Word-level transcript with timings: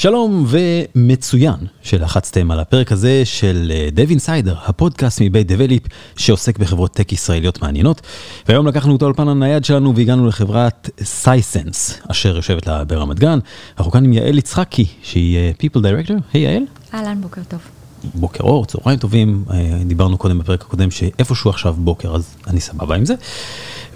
שלום 0.00 0.46
ומצוין 0.48 1.54
שלחצתם 1.82 2.50
על 2.50 2.60
הפרק 2.60 2.92
הזה 2.92 3.22
של 3.24 3.72
Dev 3.92 4.10
Insider, 4.10 4.54
הפודקאסט 4.64 5.20
מבית 5.20 5.46
Develeap 5.46 5.82
שעוסק 6.16 6.58
בחברות 6.58 6.92
טק 6.92 7.12
ישראליות 7.12 7.62
מעניינות. 7.62 8.00
והיום 8.48 8.66
לקחנו 8.66 8.96
את 8.96 9.02
האולפן 9.02 9.28
הנייד 9.28 9.64
שלנו 9.64 9.96
והגענו 9.96 10.28
לחברת 10.28 10.90
Sisense, 11.02 12.00
אשר 12.08 12.36
יושבת 12.36 12.66
לה 12.66 12.84
ברמת 12.84 13.18
גן. 13.18 13.38
אנחנו 13.78 13.92
כאן 13.92 14.04
עם 14.04 14.12
יעל 14.12 14.38
יצחקי, 14.38 14.86
שהיא 15.02 15.52
People 15.52 15.78
Director. 15.78 16.14
היי, 16.32 16.50
יעל. 16.50 16.62
אהלן, 16.94 17.20
בוקר 17.20 17.40
טוב. 17.48 17.60
בוקר 18.14 18.44
אור, 18.44 18.66
צהריים 18.66 18.98
טובים, 18.98 19.44
דיברנו 19.86 20.18
קודם 20.18 20.38
בפרק 20.38 20.62
הקודם 20.62 20.90
שאיפשהו 20.90 21.50
עכשיו 21.50 21.74
בוקר, 21.78 22.14
אז 22.14 22.34
אני 22.46 22.60
סבבה 22.60 22.96
עם 22.96 23.04
זה. 23.04 23.14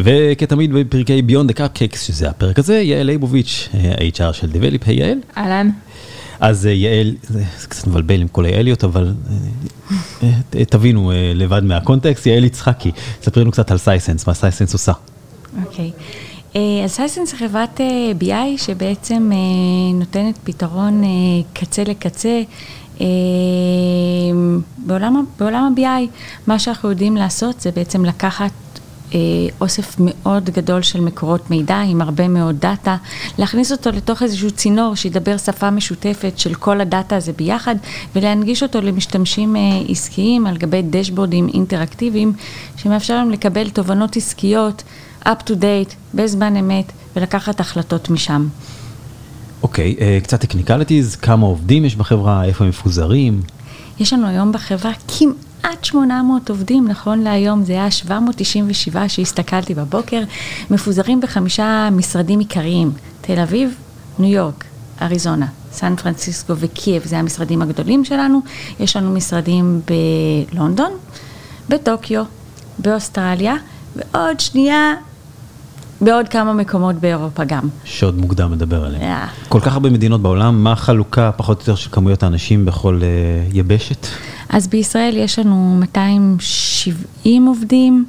וכתמיד 0.00 0.72
בפרקי 0.72 1.22
Beyond 1.22 1.50
the 1.50 1.54
Cupcakes, 1.54 1.98
שזה 1.98 2.30
הפרק 2.30 2.58
הזה, 2.58 2.74
יעל 2.74 3.06
ליבוביץ', 3.06 3.68
ה-HR 3.74 4.32
של 4.32 4.50
Develeap, 4.50 4.82
היי 4.86 4.96
יעל. 4.96 5.18
אהלן. 5.36 5.70
אז 6.40 6.66
יעל, 6.66 7.14
זה 7.28 7.44
קצת 7.68 7.86
מבלבל 7.86 8.20
עם 8.20 8.28
כל 8.28 8.44
היעליות, 8.44 8.84
אבל 8.84 9.14
תבינו 10.50 11.12
לבד 11.34 11.64
מה-context, 11.64 12.26
יעל 12.26 12.44
יצחקי, 12.44 12.90
ספרי 13.22 13.42
לנו 13.42 13.52
קצת 13.52 13.70
על 13.70 13.78
Sisense, 13.78 14.26
מה 14.26 14.34
Sisense 14.34 14.72
עושה. 14.72 14.92
אוקיי. 15.64 15.90
אז 16.84 16.90
Sisense 16.90 17.30
זה 17.30 17.36
חברת 17.36 17.80
BI 18.20 18.56
שבעצם 18.56 19.30
נותנת 19.94 20.38
פתרון 20.44 21.02
קצה 21.52 21.84
לקצה. 21.84 22.42
בעולם, 24.78 25.24
בעולם 25.38 25.74
ה-BI, 25.76 26.08
מה 26.46 26.58
שאנחנו 26.58 26.90
יודעים 26.90 27.16
לעשות 27.16 27.60
זה 27.60 27.70
בעצם 27.70 28.04
לקחת 28.04 28.50
אוסף 29.60 29.96
מאוד 29.98 30.50
גדול 30.50 30.82
של 30.82 31.00
מקורות 31.00 31.50
מידע 31.50 31.80
עם 31.80 32.02
הרבה 32.02 32.28
מאוד 32.28 32.56
דאטה, 32.60 32.96
להכניס 33.38 33.72
אותו 33.72 33.90
לתוך 33.90 34.22
איזשהו 34.22 34.50
צינור 34.50 34.94
שידבר 34.94 35.36
שפה 35.36 35.70
משותפת 35.70 36.38
של 36.38 36.54
כל 36.54 36.80
הדאטה 36.80 37.16
הזה 37.16 37.32
ביחד 37.32 37.74
ולהנגיש 38.16 38.62
אותו 38.62 38.80
למשתמשים 38.80 39.56
עסקיים 39.88 40.46
על 40.46 40.56
גבי 40.56 40.82
דשבורדים 40.82 41.48
אינטראקטיביים 41.54 42.32
שמאפשר 42.76 43.14
להם 43.16 43.30
לקבל 43.30 43.70
תובנות 43.70 44.16
עסקיות 44.16 44.82
up 45.24 45.42
to 45.46 45.50
date, 45.50 45.94
בזמן 46.14 46.56
אמת 46.56 46.92
ולקחת 47.16 47.60
החלטות 47.60 48.10
משם. 48.10 48.48
אוקיי, 49.62 50.24
קצת 50.24 50.40
technicalities, 50.40 51.16
כמה 51.16 51.46
עובדים 51.46 51.84
יש 51.84 51.96
בחברה, 51.96 52.44
איפה 52.44 52.64
הם 52.64 52.70
מפוזרים? 52.70 53.42
יש 54.00 54.12
לנו 54.12 54.26
היום 54.26 54.52
בחברה 54.52 54.92
כמעט 55.08 55.43
800 55.82 56.50
עובדים, 56.50 56.88
נכון 56.88 57.18
להיום 57.18 57.64
זה 57.64 57.72
היה 57.72 57.90
797 57.90 59.08
שהסתכלתי 59.08 59.74
בבוקר, 59.74 60.22
מפוזרים 60.70 61.20
בחמישה 61.20 61.88
משרדים 61.92 62.38
עיקריים, 62.38 62.92
תל 63.20 63.40
אביב, 63.40 63.74
ניו 64.18 64.32
יורק, 64.32 64.64
אריזונה, 65.02 65.46
סן 65.72 65.96
פרנסיסקו 65.96 66.52
וקייב, 66.56 67.02
זה 67.04 67.18
המשרדים 67.18 67.62
הגדולים 67.62 68.04
שלנו, 68.04 68.40
יש 68.80 68.96
לנו 68.96 69.10
משרדים 69.14 69.80
בלונדון, 70.52 70.92
בטוקיו, 71.68 72.24
באוסטרליה, 72.78 73.54
ועוד 73.96 74.40
שנייה 74.40 74.94
בעוד 76.00 76.28
כמה 76.28 76.52
מקומות 76.52 76.96
באירופה 76.96 77.44
גם. 77.44 77.68
שעוד 77.84 78.18
מוקדם 78.18 78.52
לדבר 78.52 78.84
עליהם. 78.84 79.02
Yeah. 79.02 79.48
כל 79.48 79.60
כך 79.60 79.72
הרבה 79.72 79.90
מדינות 79.90 80.22
בעולם, 80.22 80.64
מה 80.64 80.72
החלוקה 80.72 81.30
פחות 81.36 81.56
או 81.56 81.62
יותר 81.62 81.74
של 81.74 81.90
כמויות 81.90 82.22
האנשים 82.22 82.64
בכל 82.64 83.00
uh, 83.00 83.56
יבשת? 83.56 84.06
אז 84.48 84.68
בישראל 84.68 85.16
יש 85.16 85.38
לנו 85.38 85.76
270 85.80 87.46
עובדים, 87.46 88.04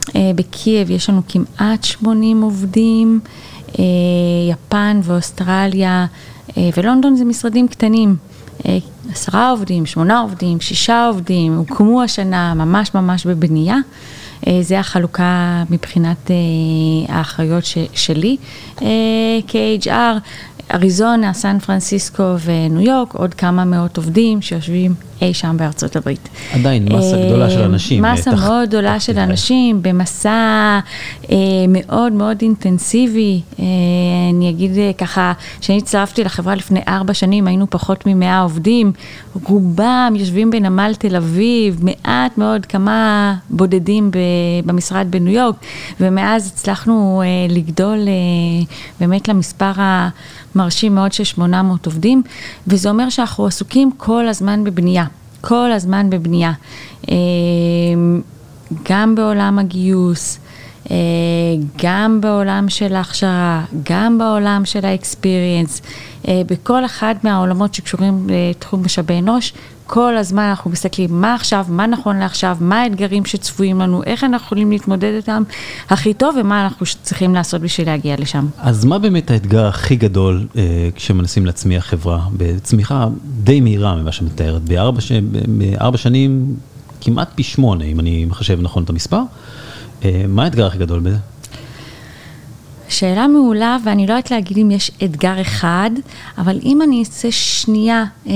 uh, 0.00 0.12
בקייב 0.34 0.90
יש 0.90 1.10
לנו 1.10 1.22
כמעט 1.28 1.84
80 1.84 2.42
עובדים, 2.42 3.20
uh, 3.66 3.78
יפן 4.50 5.00
ואוסטרליה, 5.02 6.06
uh, 6.48 6.52
ולונדון 6.76 7.16
זה 7.16 7.24
משרדים 7.24 7.68
קטנים. 7.68 8.16
עשרה 9.12 9.50
עובדים, 9.50 9.86
שמונה 9.86 10.20
עובדים, 10.20 10.60
שישה 10.60 11.06
עובדים, 11.06 11.56
הוקמו 11.56 12.02
השנה 12.02 12.54
ממש 12.54 12.94
ממש 12.94 13.26
בבנייה. 13.26 13.76
זה 14.60 14.80
החלוקה 14.80 15.62
מבחינת 15.70 16.30
האחריות 17.08 17.64
שלי 17.94 18.36
כ-HR. 19.46 20.18
אריזונה, 20.74 21.32
סן 21.32 21.58
פרנסיסקו 21.58 22.34
וניו 22.44 22.80
יורק, 22.80 23.14
עוד 23.14 23.34
כמה 23.34 23.64
מאות 23.64 23.96
עובדים 23.96 24.42
שיושבים 24.42 24.94
אי 25.24 25.34
שם 25.34 25.56
בארצות 25.58 25.96
הברית. 25.96 26.28
עדיין, 26.52 26.88
מסה 26.92 27.16
גדולה 27.26 27.50
של 27.50 27.62
אנשים. 27.62 28.02
מסה 28.02 28.30
תח... 28.30 28.42
מאוד 28.42 28.68
גדולה 28.68 29.00
של 29.00 29.18
אנשים, 29.18 29.82
במסע 29.82 30.78
אה, 31.30 31.36
מאוד 31.68 32.12
מאוד 32.12 32.38
אינטנסיבי. 32.42 33.40
אה, 33.58 33.64
אני 34.34 34.50
אגיד 34.50 34.78
אה, 34.78 34.90
ככה, 34.98 35.32
כשאני 35.60 35.78
הצטרפתי 35.78 36.24
לחברה 36.24 36.54
לפני 36.54 36.80
ארבע 36.88 37.14
שנים, 37.14 37.46
היינו 37.46 37.66
פחות 37.70 38.06
ממאה 38.06 38.40
עובדים, 38.40 38.92
רובם 39.44 40.14
יושבים 40.16 40.50
בנמל 40.50 40.92
תל 40.98 41.16
אביב, 41.16 41.80
מעט 41.82 42.38
מאוד, 42.38 42.66
כמה 42.66 43.34
בודדים 43.50 44.10
במשרד 44.66 45.06
בניו 45.10 45.34
יורק, 45.34 45.56
ומאז 46.00 46.46
הצלחנו 46.46 47.22
אה, 47.24 47.54
לגדול 47.54 47.98
אה, 47.98 48.64
באמת 49.00 49.28
למספר 49.28 49.80
ה... 49.80 50.08
מרשים 50.54 50.94
מאוד 50.94 51.12
של 51.12 51.24
800 51.24 51.86
עובדים, 51.86 52.22
וזה 52.66 52.88
אומר 52.88 53.08
שאנחנו 53.10 53.46
עסוקים 53.46 53.90
כל 53.96 54.28
הזמן 54.28 54.64
בבנייה, 54.64 55.04
כל 55.48 55.72
הזמן 55.72 56.10
בבנייה. 56.10 56.52
גם 58.90 59.14
בעולם 59.14 59.58
הגיוס, 59.58 60.38
גם 61.82 62.20
בעולם 62.20 62.68
של 62.68 62.94
ההכשרה, 62.94 63.64
גם 63.82 64.18
בעולם 64.18 64.62
של 64.64 64.86
האקספיריאנס, 64.86 65.82
בכל 66.28 66.84
אחד 66.84 67.14
מהעולמות 67.22 67.74
שקשורים 67.74 68.26
לתחום 68.30 68.84
משאבי 68.84 69.18
אנוש, 69.18 69.52
כל 69.86 70.16
הזמן 70.16 70.42
אנחנו 70.42 70.70
מסתכלים 70.70 71.20
מה 71.20 71.34
עכשיו, 71.34 71.66
מה 71.68 71.86
נכון 71.86 72.18
לעכשיו, 72.18 72.56
מה 72.60 72.82
האתגרים 72.82 73.24
שצפויים 73.24 73.80
לנו, 73.80 74.02
איך 74.02 74.24
אנחנו 74.24 74.46
יכולים 74.46 74.70
להתמודד 74.70 75.12
איתם 75.16 75.42
הכי 75.90 76.14
טוב 76.14 76.36
ומה 76.40 76.64
אנחנו 76.64 76.86
צריכים 77.02 77.34
לעשות 77.34 77.60
בשביל 77.60 77.86
להגיע 77.86 78.16
לשם. 78.18 78.46
אז 78.58 78.84
מה 78.84 78.98
באמת 78.98 79.30
האתגר 79.30 79.66
הכי 79.66 79.96
גדול 79.96 80.46
אה, 80.56 80.88
כשמנסים 80.94 81.46
להצמיח 81.46 81.86
חברה 81.86 82.20
בצמיחה 82.36 83.08
די 83.44 83.60
מהירה 83.60 83.94
ממה 83.94 84.12
שמתארת, 84.12 84.62
בארבע, 84.62 85.00
ש... 85.00 85.12
בארבע 85.58 85.98
שנים 85.98 86.56
כמעט 87.00 87.28
פי 87.34 87.42
שמונה, 87.42 87.84
אם 87.84 88.00
אני 88.00 88.24
מחשב 88.24 88.58
נכון 88.60 88.82
את 88.82 88.90
המספר, 88.90 89.20
אה, 90.04 90.24
מה 90.28 90.44
האתגר 90.44 90.66
הכי 90.66 90.78
גדול 90.78 91.00
בזה? 91.00 91.33
שאלה 92.88 93.26
מעולה, 93.26 93.76
ואני 93.84 94.06
לא 94.06 94.12
יודעת 94.12 94.30
להגיד 94.30 94.58
אם 94.58 94.70
יש 94.70 94.90
אתגר 95.04 95.40
אחד, 95.40 95.90
אבל 96.38 96.60
אם 96.64 96.82
אני 96.82 97.00
אעשה 97.00 97.30
שנייה 97.30 98.04
אה, 98.26 98.32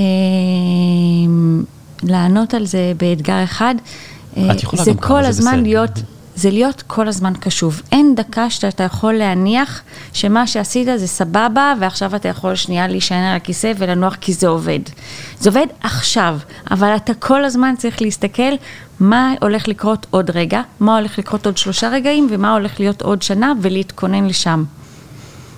לענות 2.03 2.53
על 2.53 2.65
זה 2.65 2.93
באתגר 2.97 3.43
אחד, 3.43 3.75
אה, 4.37 4.43
זה 4.73 4.91
כל 4.93 5.25
הזמן 5.25 5.51
בסדר. 5.51 5.63
להיות, 5.63 5.91
זה 6.39 6.49
להיות 6.51 6.83
כל 6.87 7.07
הזמן 7.07 7.33
קשוב. 7.39 7.81
אין 7.91 8.15
דקה 8.15 8.49
שאתה 8.49 8.83
יכול 8.83 9.13
להניח 9.13 9.81
שמה 10.13 10.47
שעשית 10.47 10.87
זה 10.95 11.07
סבבה, 11.07 11.73
ועכשיו 11.79 12.15
אתה 12.15 12.27
יכול 12.27 12.55
שנייה 12.55 12.87
להישען 12.87 13.23
על 13.23 13.35
הכיסא 13.35 13.73
ולנוח 13.77 14.15
כי 14.15 14.33
זה 14.33 14.47
עובד. 14.47 14.79
זה 15.39 15.49
עובד 15.49 15.67
עכשיו, 15.81 16.39
אבל 16.71 16.95
אתה 16.95 17.13
כל 17.13 17.45
הזמן 17.45 17.75
צריך 17.77 18.01
להסתכל 18.01 18.53
מה 18.99 19.33
הולך 19.41 19.67
לקרות 19.67 20.07
עוד 20.09 20.29
רגע, 20.29 20.61
מה 20.79 20.97
הולך 20.97 21.19
לקרות 21.19 21.45
עוד 21.45 21.57
שלושה 21.57 21.89
רגעים, 21.89 22.27
ומה 22.29 22.53
הולך 22.53 22.79
להיות 22.79 23.01
עוד 23.01 23.21
שנה, 23.21 23.53
ולהתכונן 23.61 24.25
לשם. 24.27 24.63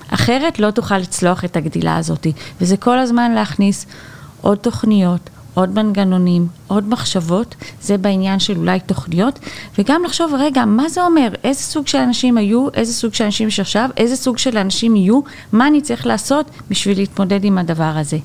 אחרת 0.10 0.60
לא 0.60 0.72
תוכל 0.72 0.98
לצלוח 0.98 1.46
את 1.46 1.58
הגדילה 1.58 1.98
הזאת, 1.98 2.28
וזה 2.62 2.78
כל 2.78 3.00
הזמן 3.00 3.32
להכניס 3.32 3.86
עוד 4.42 4.58
תוכניות, 4.58 5.30
עוד 5.54 5.76
מנגנונים, 5.76 6.48
עוד 6.68 6.90
מחשבות, 6.90 7.56
זה 7.82 7.98
בעניין 7.98 8.40
של 8.40 8.58
אולי 8.58 8.80
תוכניות, 8.80 9.40
וגם 9.78 10.02
לחשוב, 10.06 10.34
רגע, 10.40 10.66
מה 10.66 10.90
זה 10.90 11.06
אומר? 11.06 11.30
איזה 11.44 11.60
סוג 11.60 11.88
של 11.88 11.98
אנשים 11.98 12.38
היו, 12.38 12.68
איזה 12.74 12.94
סוג 12.94 13.14
של 13.14 13.24
אנשים 13.24 13.48
יש 13.48 13.60
עכשיו, 13.60 13.90
איזה 13.98 14.16
סוג 14.16 14.38
של 14.38 14.58
אנשים 14.58 14.96
יהיו, 14.96 15.22
מה 15.52 15.68
אני 15.68 15.82
צריך 15.82 16.06
לעשות 16.08 16.46
בשביל 16.70 16.98
להתמודד 16.98 17.44
עם 17.44 17.58
הדבר 17.58 17.94
הזה. 17.96 18.18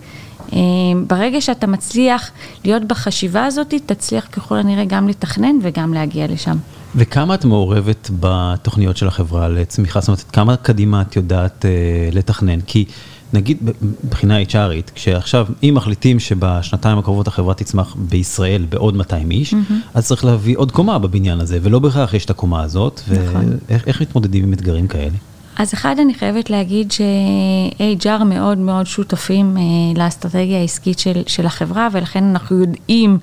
ברגע 1.07 1.41
שאתה 1.41 1.67
מצליח 1.67 2.31
להיות 2.65 2.85
בחשיבה 2.85 3.45
הזאת, 3.45 3.75
תצליח 3.87 4.27
ככל 4.33 4.59
הנראה 4.59 4.85
גם 4.85 5.09
לתכנן 5.09 5.57
וגם 5.63 5.95
להגיע 5.95 6.27
לשם. 6.27 6.57
וכמה 6.97 7.35
את 7.35 7.45
מעורבת 7.45 8.11
בתוכניות 8.21 8.97
של 8.97 9.09
החברה 9.09 9.49
לצמיחה? 9.49 10.01
זאת 10.01 10.09
אומרת, 10.09 10.25
כמה 10.33 10.57
קדימה 10.57 11.03
את 11.03 11.17
יודעת 11.17 11.65
אה, 11.65 11.71
לתכנן? 12.13 12.61
כי 12.61 12.85
נגיד 13.33 13.59
מבחינה 14.05 14.43
HRית, 14.43 14.91
כשעכשיו, 14.95 15.47
אם 15.63 15.73
מחליטים 15.77 16.21
שבשנתיים 16.21 16.99
הקרובות 16.99 17.29
החברה 17.29 17.55
תצמח 17.55 17.97
בישראל 17.99 18.67
בעוד 18.69 18.97
200 18.97 19.31
איש, 19.31 19.53
mm-hmm. 19.53 19.73
אז 19.95 20.07
צריך 20.07 20.25
להביא 20.25 20.57
עוד 20.57 20.73
קומה 20.73 20.99
בבניין 20.99 21.41
הזה, 21.41 21.59
ולא 21.63 21.79
בהכרח 21.79 22.15
יש 22.15 22.25
את 22.25 22.31
הקומה 22.31 22.63
הזאת, 22.63 23.01
נכון. 23.09 23.57
ואיך 23.69 24.01
מתמודדים 24.01 24.45
עם 24.45 24.53
אתגרים 24.53 24.89
כאלה? 24.89 25.17
אז 25.59 25.75
אחד, 25.75 25.97
אני 25.99 26.15
חייבת 26.15 26.51
להגיד 26.51 26.93
ש-HR 26.93 28.25
מאוד 28.25 28.59
מאוד 28.59 28.87
שותפים 28.87 29.57
אה, 29.57 29.63
לאסטרטגיה 30.05 30.59
העסקית 30.61 30.99
של, 30.99 31.23
של 31.27 31.47
החברה, 31.47 31.89
ולכן 31.93 32.25
אנחנו 32.25 32.61
יודעים 32.61 33.19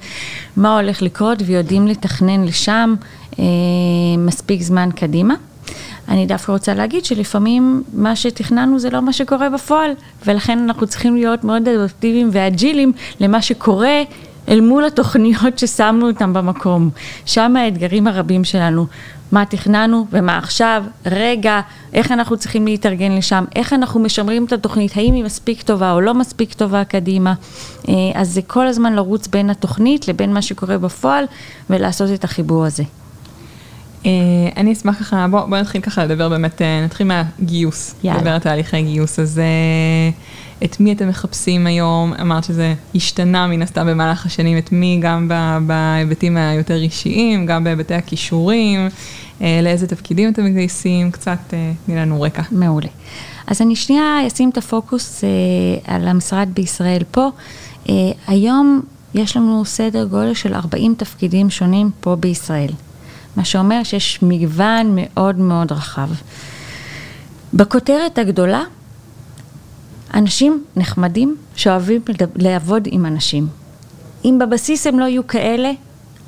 מה 0.57 0.79
הולך 0.79 1.01
לקרות 1.01 1.37
ויודעים 1.45 1.87
לתכנן 1.87 2.43
לשם 2.43 2.95
אה, 3.39 3.45
מספיק 4.17 4.61
זמן 4.61 4.89
קדימה. 4.95 5.33
אני 6.07 6.25
דווקא 6.25 6.51
רוצה 6.51 6.73
להגיד 6.73 7.05
שלפעמים 7.05 7.83
מה 7.93 8.15
שתכננו 8.15 8.79
זה 8.79 8.89
לא 8.89 9.01
מה 9.01 9.13
שקורה 9.13 9.49
בפועל, 9.49 9.91
ולכן 10.25 10.59
אנחנו 10.59 10.87
צריכים 10.87 11.15
להיות 11.15 11.43
מאוד 11.43 11.67
אדפטיביים 11.67 12.29
ואג'ילים 12.31 12.91
למה 13.19 13.41
שקורה 13.41 14.01
אל 14.49 14.61
מול 14.61 14.85
התוכניות 14.85 15.59
ששמנו 15.59 16.07
אותן 16.07 16.33
במקום. 16.33 16.89
שם 17.25 17.55
האתגרים 17.55 18.07
הרבים 18.07 18.43
שלנו. 18.43 18.85
מה 19.31 19.45
תכננו 19.45 20.05
ומה 20.11 20.37
עכשיו, 20.37 20.83
רגע, 21.05 21.61
איך 21.93 22.11
אנחנו 22.11 22.37
צריכים 22.37 22.65
להתארגן 22.65 23.11
לשם, 23.11 23.45
איך 23.55 23.73
אנחנו 23.73 23.99
משמרים 23.99 24.45
את 24.45 24.53
התוכנית, 24.53 24.97
האם 24.97 25.13
היא 25.13 25.23
מספיק 25.23 25.61
טובה 25.61 25.91
או 25.91 26.01
לא 26.01 26.13
מספיק 26.13 26.53
טובה 26.53 26.83
קדימה. 26.83 27.33
אה, 27.89 27.93
אז 28.13 28.29
זה 28.29 28.41
כל 28.41 28.67
הזמן 28.67 28.93
לרוץ 28.93 29.27
בין 29.27 29.49
התוכנית 29.49 30.07
לבין 30.07 30.33
מה 30.33 30.41
שקורה 30.41 30.77
בפועל 30.77 31.25
ולעשות 31.69 32.09
את 32.13 32.23
החיבור 32.23 32.65
הזה. 32.65 32.83
אה, 34.05 34.11
אני 34.57 34.73
אשמח 34.73 34.99
ככה, 34.99 35.27
בוא, 35.31 35.45
בוא 35.45 35.57
נתחיל 35.57 35.81
ככה 35.81 36.05
לדבר 36.05 36.29
באמת, 36.29 36.61
אה, 36.61 36.85
נתחיל 36.85 37.07
מהגיוס, 37.07 37.95
יאללה. 38.03 38.19
לדבר 38.19 38.31
על 38.31 38.39
תהליכי 38.39 38.81
גיוס, 38.81 39.19
אז 39.19 39.41
את 40.63 40.79
מי 40.79 40.93
אתם 40.93 41.09
מחפשים 41.09 41.67
היום? 41.67 42.13
אמרת 42.21 42.43
שזה 42.43 42.73
השתנה 42.95 43.47
מן 43.47 43.61
הסתם 43.61 43.87
במהלך 43.87 44.25
השנים, 44.25 44.57
את 44.57 44.71
מי 44.71 44.99
גם 45.01 45.31
בהיבטים 45.67 46.37
היותר 46.37 46.75
אישיים, 46.75 47.45
גם 47.45 47.63
בהיבטי 47.63 47.93
הכישורים, 47.93 48.89
אה, 49.41 49.59
לאיזה 49.63 49.87
תפקידים 49.87 50.29
אתם 50.29 50.45
מגייסים, 50.45 51.11
קצת 51.11 51.39
אה, 51.53 51.71
תני 51.85 51.95
לנו 51.95 52.21
רקע. 52.21 52.41
מעולה. 52.51 52.87
אז 53.47 53.61
אני 53.61 53.75
שנייה 53.75 54.27
אשים 54.27 54.49
את 54.49 54.57
הפוקוס 54.57 55.23
אה, 55.23 55.95
על 55.95 56.07
המשרד 56.07 56.49
בישראל 56.53 57.01
פה. 57.11 57.29
היום 58.27 58.81
יש 59.13 59.37
לנו 59.37 59.65
סדר 59.65 60.05
גודל 60.05 60.33
של 60.33 60.53
40 60.53 60.95
תפקידים 60.97 61.49
שונים 61.49 61.89
פה 61.99 62.15
בישראל, 62.15 62.71
מה 63.35 63.45
שאומר 63.45 63.83
שיש 63.83 64.19
מגוון 64.21 64.91
מאוד 64.95 65.39
מאוד 65.39 65.71
רחב. 65.71 66.09
בכותרת 67.53 68.17
הגדולה, 68.17 68.63
אנשים 70.13 70.63
נחמדים 70.75 71.35
שאוהבים 71.55 72.01
לעבוד 72.35 72.87
עם 72.91 73.05
אנשים. 73.05 73.47
אם 74.25 74.39
בבסיס 74.41 74.87
הם 74.87 74.99
לא 74.99 75.05
יהיו 75.05 75.27
כאלה, 75.27 75.71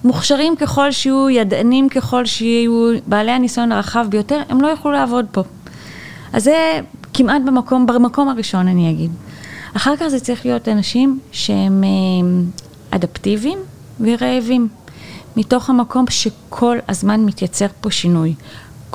מוכשרים 0.03 0.55
ככל 0.55 0.91
שיהיו, 0.91 1.29
ידענים 1.29 1.89
ככל 1.89 2.25
שיהיו, 2.25 2.91
בעלי 3.07 3.31
הניסיון 3.31 3.71
הרחב 3.71 4.05
ביותר, 4.09 4.41
הם 4.49 4.61
לא 4.61 4.67
יוכלו 4.67 4.91
לעבוד 4.91 5.25
פה. 5.31 5.43
אז 6.33 6.43
זה 6.43 6.79
כמעט 7.13 7.41
במקום, 7.45 7.85
במקום 7.85 8.29
הראשון 8.29 8.67
אני 8.67 8.91
אגיד. 8.91 9.11
אחר 9.73 9.97
כך 9.97 10.07
זה 10.07 10.19
צריך 10.19 10.45
להיות 10.45 10.67
אנשים 10.67 11.19
שהם 11.31 11.83
אה, 11.83 11.87
אדפטיביים 12.91 13.57
ורעבים, 13.99 14.67
מתוך 15.37 15.69
המקום 15.69 16.05
שכל 16.09 16.77
הזמן 16.87 17.25
מתייצר 17.25 17.67
פה 17.81 17.91
שינוי, 17.91 18.35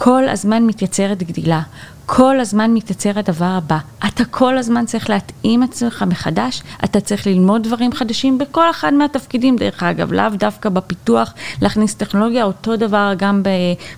כל 0.03 0.29
הזמן 0.29 0.67
מתייצרת 0.67 1.23
גדילה, 1.23 1.61
כל 2.07 2.41
הזמן 2.41 2.75
מתייצר 2.75 3.19
הדבר 3.19 3.45
הבא. 3.45 3.79
אתה 4.07 4.25
כל 4.25 4.59
הזמן 4.59 4.87
צריך 4.87 5.11
להתאים 5.11 5.63
עצמך 5.63 6.05
מחדש, 6.09 6.63
אתה 6.85 7.01
צריך 7.01 7.27
ללמוד 7.27 7.63
דברים 7.63 7.93
חדשים 7.93 8.39
בכל 8.39 8.71
אחד 8.71 8.95
מהתפקידים, 8.95 9.57
דרך 9.57 9.83
אגב, 9.83 10.13
לאו 10.13 10.29
דווקא 10.35 10.69
בפיתוח, 10.69 11.35
להכניס 11.63 11.95
טכנולוגיה, 11.95 12.45
אותו 12.45 12.77
דבר 12.77 13.13
גם 13.17 13.43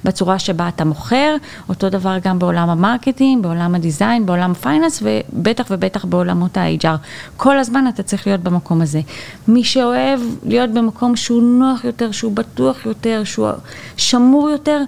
בצורה 0.04 0.38
שבה 0.38 0.68
אתה 0.68 0.84
מוכר, 0.84 1.36
אותו 1.68 1.90
דבר 1.90 2.16
גם 2.22 2.38
בעולם 2.38 2.68
ה-marketing, 2.68 3.42
בעולם 3.42 3.74
הדיזיין, 3.74 4.26
בעולם 4.26 4.50
ה-finance, 4.50 5.02
ובטח 5.02 5.66
ובטח 5.70 6.04
בעולמות 6.04 6.56
ה-HR. 6.56 6.96
כל 7.36 7.58
הזמן 7.58 7.88
אתה 7.88 8.02
צריך 8.02 8.26
להיות 8.26 8.40
במקום 8.40 8.80
הזה. 8.80 9.00
מי 9.48 9.64
שאוהב 9.64 10.20
להיות 10.44 10.70
במקום 10.70 11.16
שהוא 11.16 11.42
נוח 11.42 11.84
יותר, 11.84 12.12
שהוא 12.12 12.32
בטוח 12.32 12.86
יותר, 12.86 13.22
שהוא 13.24 13.48
שמור 13.96 14.50
יותר, 14.50 14.82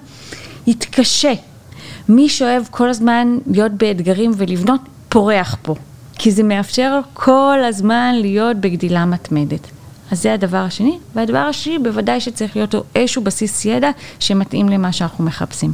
יתקשה. 0.66 1.32
מי 2.08 2.28
שאוהב 2.28 2.62
כל 2.70 2.88
הזמן 2.88 3.38
להיות 3.46 3.72
באתגרים 3.72 4.30
ולבנות, 4.36 4.80
פורח 5.08 5.56
פה. 5.62 5.74
כי 6.18 6.30
זה 6.30 6.42
מאפשר 6.42 7.00
כל 7.12 7.58
הזמן 7.68 8.14
להיות 8.20 8.56
בגדילה 8.56 9.04
מתמדת. 9.04 9.70
אז 10.10 10.22
זה 10.22 10.34
הדבר 10.34 10.56
השני. 10.58 10.98
והדבר 11.14 11.38
השני, 11.38 11.78
בוודאי 11.78 12.20
שצריך 12.20 12.56
להיות 12.56 12.74
לו 12.74 12.82
איזשהו 12.94 13.22
בסיס 13.22 13.64
ידע 13.64 13.90
שמתאים 14.20 14.68
למה 14.68 14.92
שאנחנו 14.92 15.24
מחפשים. 15.24 15.72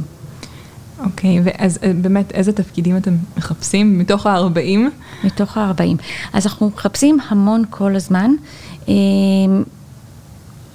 אוקיי, 1.03 1.41
ואז 1.43 1.79
אה, 1.83 1.91
באמת 2.01 2.31
איזה 2.31 2.51
תפקידים 2.51 2.97
אתם 2.97 3.15
מחפשים 3.37 3.99
מתוך 3.99 4.25
ה-40? 4.27 4.79
מתוך 5.23 5.57
ה-40. 5.57 6.01
אז 6.33 6.45
אנחנו 6.45 6.67
מחפשים 6.75 7.17
המון 7.29 7.63
כל 7.69 7.95
הזמן. 7.95 8.31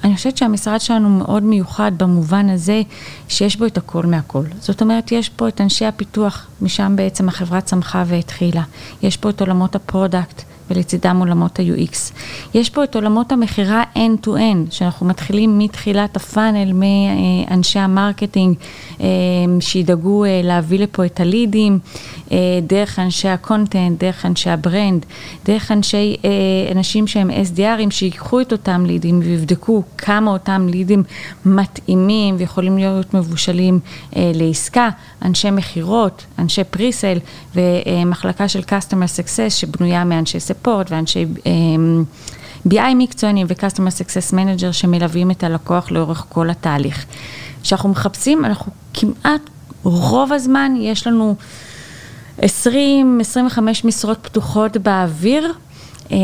אני 0.07 0.17
חושבת 0.17 0.37
שהמשרד 0.37 0.81
שלנו 0.81 1.09
מאוד 1.11 1.43
מיוחד 1.43 1.93
במובן 1.97 2.51
הזה 2.51 2.83
שיש 3.29 3.57
בו 3.57 3.67
את 3.67 3.77
הכל 3.77 4.07
מהכל. 4.07 4.45
זאת 4.61 4.83
אומרת, 4.83 5.13
יש 5.13 5.29
פה 5.29 5.49
את 5.49 5.61
אנשי 5.61 5.85
הפיתוח, 5.85 6.47
משם 6.63 6.97
בעצם 6.97 7.29
החברה 7.29 7.61
צמחה 7.61 8.05
והתחילה. 8.07 8.63
יש 9.03 9.17
פה 9.17 9.31
את 9.31 9.41
עולמות 9.41 9.75
ה-product. 9.75 10.43
ולצידם 10.71 11.17
עולמות 11.21 11.59
ה-UX. 11.59 12.13
יש 12.55 12.71
פה 12.71 12.85
את 12.85 12.95
עולמות 12.95 13.33
המכירה 13.33 13.85
end-to-end, 13.95 14.71
שאנחנו 14.71 15.07
מתחילים 15.07 15.59
מתחילת 15.59 16.17
ה-funnel, 16.17 16.73
מאנשי 16.73 17.79
ה-marketing, 17.79 18.57
אה, 19.01 19.07
שידאגו 19.61 20.25
אה, 20.25 20.41
להביא 20.45 20.79
לפה 20.79 21.07
את 21.07 21.21
הלידים, 21.21 21.79
אה, 22.33 22.39
דרך 22.63 22.99
אנשי 22.99 23.29
ה-content, 23.29 24.01
דרך 24.01 24.27
אנשי 24.27 24.51
ה-brand, 24.51 25.07
דרך 25.45 25.73
אנשי, 25.73 26.17
אנשים 26.73 27.07
שהם 27.07 27.31
SDRים, 27.31 27.91
שיקחו 27.91 28.41
את 28.41 28.53
אותם 28.53 28.87
לידים 28.87 29.21
ויבדקו 29.25 29.83
כמה 29.99 30.31
אותם 30.31 30.67
לידים 30.71 31.03
מתאימים 31.45 32.35
ויכולים 32.39 32.79
להיות 32.79 33.15
מבושלים 33.15 33.81
לעסקה, 34.17 34.89
אנשי 35.23 35.51
מכירות, 35.51 36.27
אנשי 36.39 36.65
presale 36.65 37.19
ומחלקה 37.55 38.49
של 38.49 38.61
Customer 38.61 39.09
Success 39.19 39.51
שבנויה 39.51 40.05
מאנשי 40.05 40.41
support 40.61 40.91
ואנשי 40.91 41.27
BI 42.69 42.79
אמ, 42.79 42.99
מקצוענים 42.99 43.47
ו-Customer 43.51 44.01
Success 44.01 44.33
Manager 44.33 44.73
שמלווים 44.73 45.31
את 45.31 45.45
הלקוח 45.45 45.91
לאורך 45.91 46.27
כל 46.29 46.51
התהליך. 46.51 47.05
כשאנחנו 47.63 47.89
מחפשים, 47.89 48.45
אנחנו 48.45 48.73
כמעט 48.95 49.41
רוב 49.83 50.33
הזמן 50.33 50.73
יש 50.79 51.07
לנו 51.07 51.37
20-25 52.39 52.43
משרות 53.85 54.19
פתוחות 54.23 54.77
באוויר. 54.77 55.53
אמ, 56.11 56.17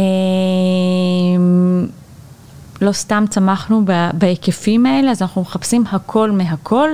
לא 2.80 2.92
סתם 2.92 3.24
צמחנו 3.30 3.84
בהיקפים 4.12 4.86
האלה, 4.86 5.10
אז 5.10 5.22
אנחנו 5.22 5.42
מחפשים 5.42 5.84
הכל 5.90 6.30
מהכל 6.30 6.88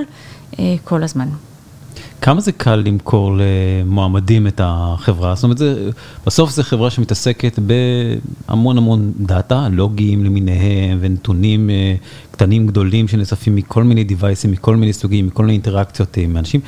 אה, 0.59 0.75
כל 0.83 1.03
הזמן. 1.03 1.27
כמה 2.21 2.41
זה 2.41 2.51
קל 2.51 2.75
למכור 2.75 3.37
למועמדים 3.37 4.47
את 4.47 4.61
החברה? 4.63 5.35
זאת 5.35 5.43
אומרת, 5.43 5.57
זה, 5.57 5.89
בסוף 6.25 6.51
זו 6.51 6.63
חברה 6.63 6.89
שמתעסקת 6.89 7.59
בהמון 7.59 8.77
המון 8.77 9.11
דאטה, 9.19 9.67
לוגים 9.71 10.25
למיניהם 10.25 10.97
ונתונים 11.01 11.69
אה, 11.69 11.95
קטנים 12.31 12.67
גדולים 12.67 13.07
שנאספים 13.07 13.55
מכל 13.55 13.83
מיני 13.83 14.03
דיווייסים, 14.03 14.51
מכל 14.51 14.75
מיני 14.75 14.93
סוגים, 14.93 15.27
מכל 15.27 15.43
מיני 15.43 15.53
אינטראקציות 15.53 16.17
עם 16.17 16.37
אנשים, 16.37 16.61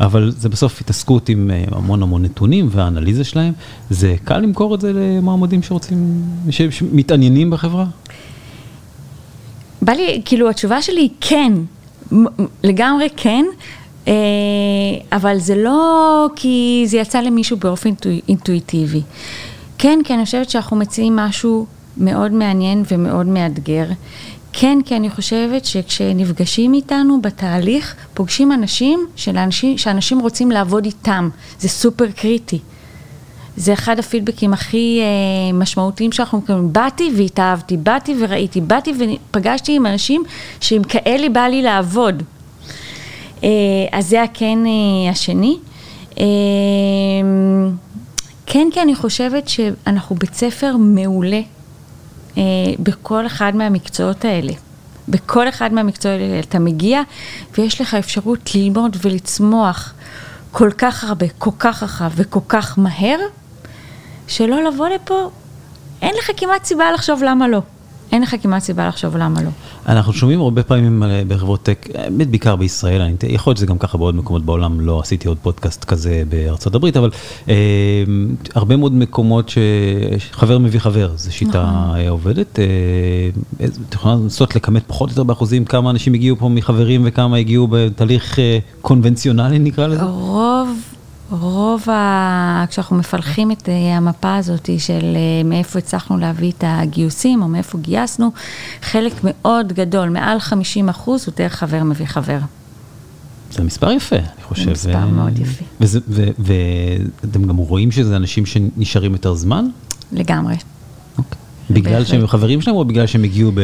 אבל 0.00 0.32
זה 0.36 0.48
בסוף 0.48 0.80
התעסקות 0.80 1.28
עם 1.28 1.50
אה, 1.50 1.64
המון 1.72 2.02
המון 2.02 2.22
נתונים 2.22 2.68
והאנליזה 2.70 3.24
שלהם. 3.24 3.52
זה 3.90 4.16
קל 4.24 4.38
למכור 4.38 4.74
את 4.74 4.80
זה 4.80 4.92
למועמדים 4.92 5.62
שרוצים, 5.62 6.22
שמתעניינים 6.50 7.50
בחברה? 7.50 7.86
בא 9.82 9.92
לי, 9.92 10.22
כאילו 10.24 10.50
התשובה 10.50 10.82
שלי 10.82 11.00
היא 11.00 11.10
כן, 11.20 11.52
לגמרי 12.64 13.08
כן. 13.16 13.44
אה, 14.08 14.12
אבל 15.12 15.38
זה 15.38 15.54
לא 15.56 16.26
כי 16.36 16.84
זה 16.86 16.96
יצא 16.96 17.20
למישהו 17.20 17.56
באופן 17.56 17.90
אינטואיטיבי. 18.28 19.02
כן, 19.78 19.98
כי 20.04 20.14
אני 20.14 20.24
חושבת 20.24 20.50
שאנחנו 20.50 20.76
מציעים 20.76 21.16
משהו 21.16 21.66
מאוד 21.96 22.32
מעניין 22.32 22.84
ומאוד 22.90 23.26
מאתגר. 23.26 23.86
כן, 24.52 24.78
כי 24.84 24.96
אני 24.96 25.10
חושבת 25.10 25.64
שכשנפגשים 25.64 26.74
איתנו 26.74 27.22
בתהליך, 27.22 27.94
פוגשים 28.14 28.52
אנשים 28.52 29.06
שלאנשים, 29.16 29.78
שאנשים 29.78 30.18
רוצים 30.18 30.50
לעבוד 30.50 30.84
איתם. 30.84 31.28
זה 31.58 31.68
סופר 31.68 32.10
קריטי. 32.10 32.58
זה 33.56 33.72
אחד 33.72 33.98
הפידבקים 33.98 34.52
הכי 34.52 35.00
אה, 35.00 35.52
משמעותיים 35.52 36.12
שאנחנו 36.12 36.38
מקבלים. 36.38 36.72
באתי 36.72 37.10
והתאהבתי, 37.16 37.76
באתי 37.76 38.14
וראיתי, 38.20 38.60
באתי 38.60 38.92
ופגשתי 38.98 39.76
עם 39.76 39.86
אנשים 39.86 40.22
שעם 40.60 40.82
כאלה 40.82 41.28
בא 41.28 41.40
לי 41.40 41.62
לעבוד. 41.62 42.22
אה, 43.44 43.48
אז 43.92 44.08
זה 44.08 44.22
הכן 44.22 44.58
אה, 44.66 45.10
השני. 45.10 45.58
אה, 46.18 46.24
כן, 48.46 48.68
כי 48.72 48.82
אני 48.82 48.94
חושבת 48.94 49.48
שאנחנו 49.48 50.16
בית 50.16 50.34
ספר 50.34 50.76
מעולה 50.78 51.40
בכל 52.78 53.26
אחד 53.26 53.56
מהמקצועות 53.56 54.24
האלה. 54.24 54.52
בכל 55.08 55.48
אחד 55.48 55.72
מהמקצועות 55.72 56.20
האלה 56.20 56.40
אתה 56.40 56.58
מגיע 56.58 57.02
ויש 57.58 57.80
לך 57.80 57.94
אפשרות 57.94 58.54
ללמוד 58.54 58.96
ולצמוח 59.02 59.94
כל 60.52 60.70
כך 60.78 61.04
הרבה, 61.04 61.26
כל 61.38 61.50
כך 61.58 61.82
רחב 61.82 62.10
וכל 62.16 62.40
כך 62.48 62.78
מהר, 62.78 63.18
שלא 64.28 64.64
לבוא 64.64 64.88
לפה, 64.88 65.30
אין 66.02 66.14
לך 66.18 66.30
כמעט 66.36 66.64
סיבה 66.64 66.92
לחשוב 66.92 67.22
למה 67.22 67.48
לא. 67.48 67.60
אין 68.12 68.22
לך 68.22 68.34
כמעט 68.42 68.62
סיבה 68.62 68.88
לחשוב 68.88 69.16
למה 69.16 69.42
לא. 69.42 69.50
אנחנו 69.86 70.12
שומעים 70.12 70.40
הרבה 70.40 70.62
פעמים 70.62 71.02
בחברות 71.28 71.62
טק, 71.62 71.88
באמת 71.94 72.28
בעיקר 72.28 72.56
בישראל, 72.56 73.00
אני, 73.00 73.14
יכול 73.28 73.50
להיות 73.50 73.56
שזה 73.56 73.66
גם 73.66 73.78
ככה 73.78 73.98
בעוד 73.98 74.14
מקומות 74.14 74.44
בעולם, 74.44 74.80
לא 74.80 75.00
עשיתי 75.00 75.28
עוד 75.28 75.38
פודקאסט 75.42 75.84
כזה 75.84 76.22
בארצות 76.28 76.74
הברית, 76.74 76.96
אבל 76.96 77.10
אה, 77.48 77.54
הרבה 78.54 78.76
מאוד 78.76 78.94
מקומות 78.94 79.52
שחבר 80.18 80.58
מביא 80.58 80.80
חבר, 80.80 81.12
זו 81.16 81.34
שיטה 81.34 81.62
נכון. 81.62 82.08
עובדת. 82.08 82.58
אה, 82.58 82.64
את 83.64 83.94
יכולה 83.94 84.14
לנסות 84.14 84.56
לכמת 84.56 84.82
פחות 84.86 85.08
או 85.08 85.12
יותר 85.12 85.22
באחוזים 85.22 85.64
כמה 85.64 85.90
אנשים 85.90 86.14
הגיעו 86.14 86.36
פה 86.36 86.48
מחברים 86.48 87.02
וכמה 87.04 87.36
הגיעו 87.36 87.68
בתהליך 87.70 88.38
אה, 88.38 88.58
קונבנציונלי 88.80 89.58
נקרא 89.58 89.86
לזה? 89.86 90.02
רוב 90.02 90.68
רוב 91.40 91.90
ה... 91.90 92.64
כשאנחנו 92.68 92.96
מפלחים 92.96 93.50
את 93.52 93.68
אה, 93.68 93.96
המפה 93.96 94.36
הזאת 94.36 94.70
של 94.78 95.16
אה, 95.16 95.44
מאיפה 95.44 95.78
הצלחנו 95.78 96.18
להביא 96.18 96.52
את 96.58 96.64
הגיוסים 96.66 97.42
או 97.42 97.48
מאיפה 97.48 97.78
גייסנו, 97.78 98.30
חלק 98.82 99.12
מאוד 99.22 99.72
גדול, 99.72 100.08
מעל 100.08 100.40
50 100.40 100.88
אחוז, 100.88 101.24
הוא 101.26 101.34
דרך 101.36 101.54
חבר 101.54 101.82
מביא 101.82 102.06
חבר. 102.06 102.38
זה 103.50 103.62
מספר 103.62 103.90
יפה, 103.90 104.16
אני 104.16 104.42
חושב. 104.42 104.64
זה 104.64 104.70
מספר 104.70 105.06
מאוד 105.06 105.38
יפה. 105.38 105.64
ואתם 106.38 107.44
גם 107.44 107.56
רואים 107.56 107.90
שזה 107.90 108.16
אנשים 108.16 108.46
שנשארים 108.46 109.12
יותר 109.12 109.34
זמן? 109.34 109.66
לגמרי. 110.12 110.56
בגלל 111.74 112.04
שהם 112.04 112.26
חברים 112.26 112.60
שלהם 112.60 112.76
או 112.76 112.84
בגלל 112.84 113.06
שהם 113.06 113.24
הגיעו 113.24 113.52
ב... 113.54 113.60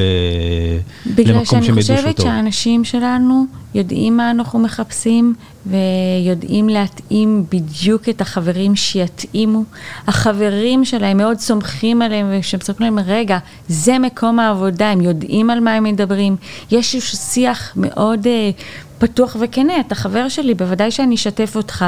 בגלל 1.07 1.45
שאני 1.45 1.73
חושבת 1.73 2.21
שהאנשים 2.21 2.85
שלנו 2.85 3.47
יודעים 3.75 4.17
מה 4.17 4.31
אנחנו 4.31 4.59
מחפשים 4.59 5.35
ויודעים 5.67 6.69
להתאים 6.69 7.45
בדיוק 7.51 8.09
את 8.09 8.21
החברים 8.21 8.77
שיתאימו. 8.77 9.65
החברים 10.07 10.85
שלהם 10.85 11.17
מאוד 11.17 11.39
סומכים 11.39 12.03
עליהם 12.03 12.27
וכשהם 12.39 12.61
סומכים 12.61 12.87
עליהם, 12.87 13.09
רגע, 13.09 13.39
זה 13.69 13.99
מקום 13.99 14.39
העבודה, 14.39 14.91
הם 14.91 15.01
יודעים 15.01 15.51
על 15.51 15.61
מה 15.61 15.75
הם 15.75 15.85
מדברים. 15.85 16.37
יש 16.71 16.97
שיח 16.97 17.73
מאוד 17.77 18.27
uh, 18.27 18.63
פתוח 18.99 19.37
וכנה, 19.41 19.81
אתה 19.81 19.95
חבר 19.95 20.29
שלי, 20.29 20.55
בוודאי 20.55 20.91
שאני 20.91 21.15
אשתף 21.15 21.57
אותך. 21.57 21.85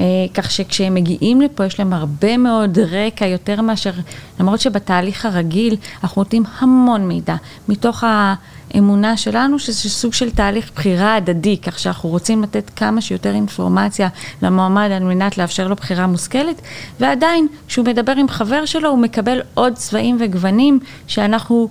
אה, 0.00 0.04
כך 0.34 0.50
שכשהם 0.50 0.94
מגיעים 0.94 1.40
לפה 1.40 1.64
יש 1.64 1.78
להם 1.78 1.92
הרבה 1.92 2.36
מאוד 2.36 2.78
רקע, 2.78 3.26
יותר 3.26 3.62
מאשר, 3.62 3.90
למרות 4.40 4.60
שבתהליך 4.60 5.24
הרגיל 5.24 5.76
אנחנו 6.02 6.22
נותנים 6.22 6.42
המון 6.58 7.08
מידע, 7.08 7.36
מתוך 7.68 8.04
האמונה 8.06 9.16
שלנו 9.16 9.58
שזה 9.58 9.90
סוג 9.90 10.12
של 10.12 10.30
תהליך 10.30 10.70
בחירה 10.74 11.16
הדדי, 11.16 11.56
כך 11.56 11.78
שאנחנו 11.78 12.08
רוצים 12.08 12.42
לתת 12.42 12.70
כמה 12.76 13.00
שיותר 13.00 13.34
אינפורמציה 13.34 14.08
למועמד 14.42 14.90
על 14.96 15.02
מנת 15.02 15.38
לאפשר 15.38 15.68
לו 15.68 15.76
בחירה 15.76 16.06
מושכלת, 16.06 16.62
ועדיין 17.00 17.48
כשהוא 17.68 17.86
מדבר 17.86 18.12
עם 18.12 18.28
חבר 18.28 18.64
שלו 18.64 18.88
הוא 18.88 18.98
מקבל 18.98 19.40
עוד 19.54 19.72
צבעים 19.74 20.16
וגוונים 20.20 20.80
שאנחנו 21.06 21.68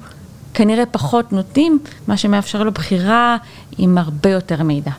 כנראה 0.53 0.85
פחות 0.85 1.33
נוטים, 1.33 1.79
מה 2.07 2.17
שמאפשר 2.17 2.63
לו 2.63 2.71
בחירה 2.71 3.37
עם 3.77 3.97
הרבה 3.97 4.29
יותר 4.29 4.63
מידע. 4.63 4.91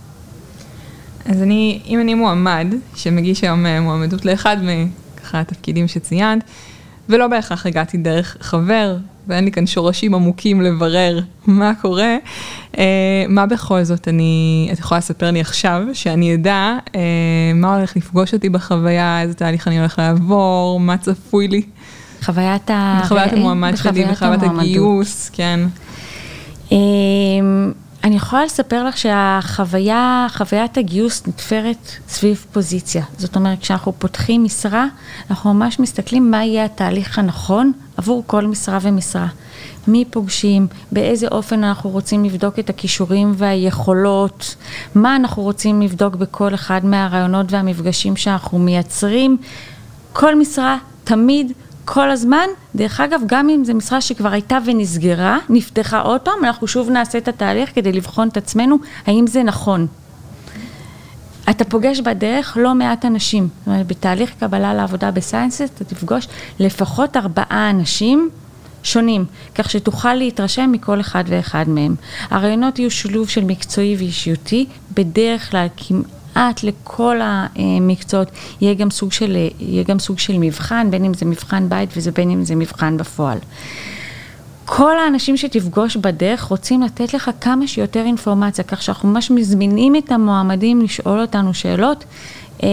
אז 1.29 1.43
אני, 1.43 1.81
אם 1.87 2.01
אני 2.01 2.15
מועמד, 2.15 2.67
שמגיש 2.95 3.45
היום 3.45 3.67
אה, 3.67 3.81
מועמדות 3.81 4.25
לאחד 4.25 4.57
מככה 4.63 5.41
התפקידים 5.41 5.89
שציינת, 5.89 6.45
ולא 7.09 7.27
בהכרח 7.27 7.67
הגעתי 7.67 7.97
דרך 7.97 8.37
חבר, 8.41 8.97
ואין 9.29 9.45
לי 9.45 9.53
כאן 9.53 9.67
שורשים 9.67 10.15
עמוקים 10.15 10.61
לברר 10.61 11.21
מה 11.47 11.73
קורה, 11.81 12.17
אה, 12.79 13.25
מה 13.29 13.47
בכל 13.47 13.83
זאת 13.83 14.09
אני, 14.09 14.69
את 14.73 14.79
יכולה 14.79 14.99
לספר 14.99 15.31
לי 15.31 15.41
עכשיו, 15.41 15.83
שאני 15.93 16.35
אדע 16.35 16.79
אה, 16.95 17.01
מה 17.55 17.77
הולך 17.77 17.97
לפגוש 17.97 18.35
אותי 18.35 18.49
בחוויה, 18.49 19.23
איזה 19.23 19.35
תהליך 19.35 19.69
אני 19.69 19.79
הולך 19.79 19.99
לעבור, 19.99 20.81
מה 20.81 20.99
צפוי 20.99 21.49
לי. 21.49 21.63
חוויית 22.23 22.71
ה... 22.71 23.01
בחוויית 23.03 23.33
המועמד 23.33 23.77
שלי, 23.77 24.05
בחוויית 24.05 24.43
הגיוס, 24.43 25.31
כן. 25.33 25.61
אני 28.07 28.17
יכולה 28.17 28.45
לספר 28.45 28.85
לך 28.85 28.97
שהחוויה, 28.99 30.27
חוויית 30.31 30.79
הגיוס 30.79 31.27
נתפרת 31.27 31.91
סביב 32.09 32.47
פוזיציה. 32.53 33.05
זאת 33.19 33.37
אומרת, 33.37 33.61
כשאנחנו 33.61 33.93
פותחים 33.99 34.45
משרה, 34.45 34.87
אנחנו 35.31 35.55
ממש 35.55 35.81
מסתכלים 35.81 36.31
מה 36.31 36.45
יהיה 36.45 36.65
התהליך 36.65 37.19
הנכון 37.19 37.73
עבור 37.97 38.23
כל 38.27 38.47
משרה 38.47 38.79
ומשרה. 38.83 39.27
מי 39.89 40.05
פוגשים, 40.11 40.67
באיזה 40.93 41.29
אופן 41.29 41.65
אנחנו 41.65 41.91
רוצים 41.91 42.25
לבדוק 42.25 42.59
את 42.59 42.71
הכישורים 42.71 43.33
והיכולות, 43.37 44.57
מה 44.95 45.17
אנחנו 45.17 45.43
רוצים 45.43 45.83
לבדוק 45.83 46.15
בכל 46.15 46.55
אחד 46.55 46.85
מהרעיונות 46.85 47.53
והמפגשים 47.53 48.17
שאנחנו 48.17 48.59
מייצרים. 48.59 49.37
כל 50.13 50.39
משרה 50.39 50.79
תמיד 51.05 51.53
כל 51.89 52.11
הזמן, 52.11 52.47
דרך 52.75 53.01
אגב, 53.01 53.21
גם 53.27 53.49
אם 53.49 53.65
זו 53.65 53.75
משרה 53.75 54.01
שכבר 54.01 54.29
הייתה 54.29 54.59
ונסגרה, 54.67 55.39
נפתחה 55.49 56.01
עוד 56.01 56.21
פעם, 56.21 56.45
אנחנו 56.45 56.67
שוב 56.67 56.91
נעשה 56.91 57.19
את 57.19 57.29
התהליך 57.29 57.75
כדי 57.75 57.93
לבחון 57.93 58.29
את 58.29 58.37
עצמנו, 58.37 58.79
האם 59.07 59.27
זה 59.27 59.43
נכון. 59.43 59.87
אתה 61.51 61.65
פוגש 61.65 62.01
בדרך 62.01 62.57
לא 62.61 62.75
מעט 62.75 63.05
אנשים, 63.05 63.49
זאת 63.59 63.67
אומרת, 63.67 63.87
בתהליך 63.87 64.33
קבלה 64.41 64.75
לעבודה 64.75 65.11
בסיינסס, 65.11 65.71
אתה 65.75 65.85
תפגוש 65.85 66.29
לפחות 66.59 67.17
ארבעה 67.17 67.71
אנשים 67.71 68.31
שונים, 68.83 69.25
כך 69.55 69.71
שתוכל 69.71 70.15
להתרשם 70.15 70.73
מכל 70.73 71.01
אחד 71.01 71.25
ואחד 71.27 71.65
מהם. 71.69 71.95
הרעיונות 72.31 72.79
יהיו 72.79 72.91
שילוב 72.91 73.29
של 73.29 73.45
מקצועי 73.45 73.97
ואישיותי, 73.97 74.67
בדרך 74.95 75.51
כלל 75.51 75.67
כמעט 76.37 76.63
לכל 76.63 77.17
המקצועות 77.23 78.31
יהיה 78.61 78.75
גם 78.75 78.91
סוג 78.91 79.13
של, 79.13 79.37
יהיה 79.61 79.83
גם 79.83 79.99
סוג 79.99 80.19
של 80.19 80.39
מבחן, 80.39 80.91
בין 80.91 81.05
אם 81.05 81.15
זה 81.15 81.25
מבחן 81.27 81.69
בית 81.69 81.91
ובין 81.97 82.31
אם 82.31 82.45
זה 82.45 82.55
מבחן 82.55 82.97
בפועל. 82.97 83.39
כל 84.65 84.99
האנשים 84.99 85.37
שתפגוש 85.37 85.97
בדרך 85.97 86.43
רוצים 86.43 86.83
לתת 86.83 87.15
לך 87.15 87.31
כמה 87.41 87.67
שיותר 87.67 88.01
אינפורמציה, 88.01 88.65
כך 88.65 88.83
שאנחנו 88.83 89.09
ממש 89.09 89.31
מזמינים 89.31 89.97
את 89.97 90.13
המועמדים 90.13 90.83
לשאול 90.83 91.21
אותנו 91.21 91.55
שאלות 91.55 92.05
אה, 92.63 92.69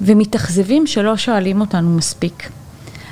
ומתאכזבים 0.00 0.86
שלא 0.86 1.16
שואלים 1.16 1.60
אותנו 1.60 1.96
מספיק. 1.96 2.48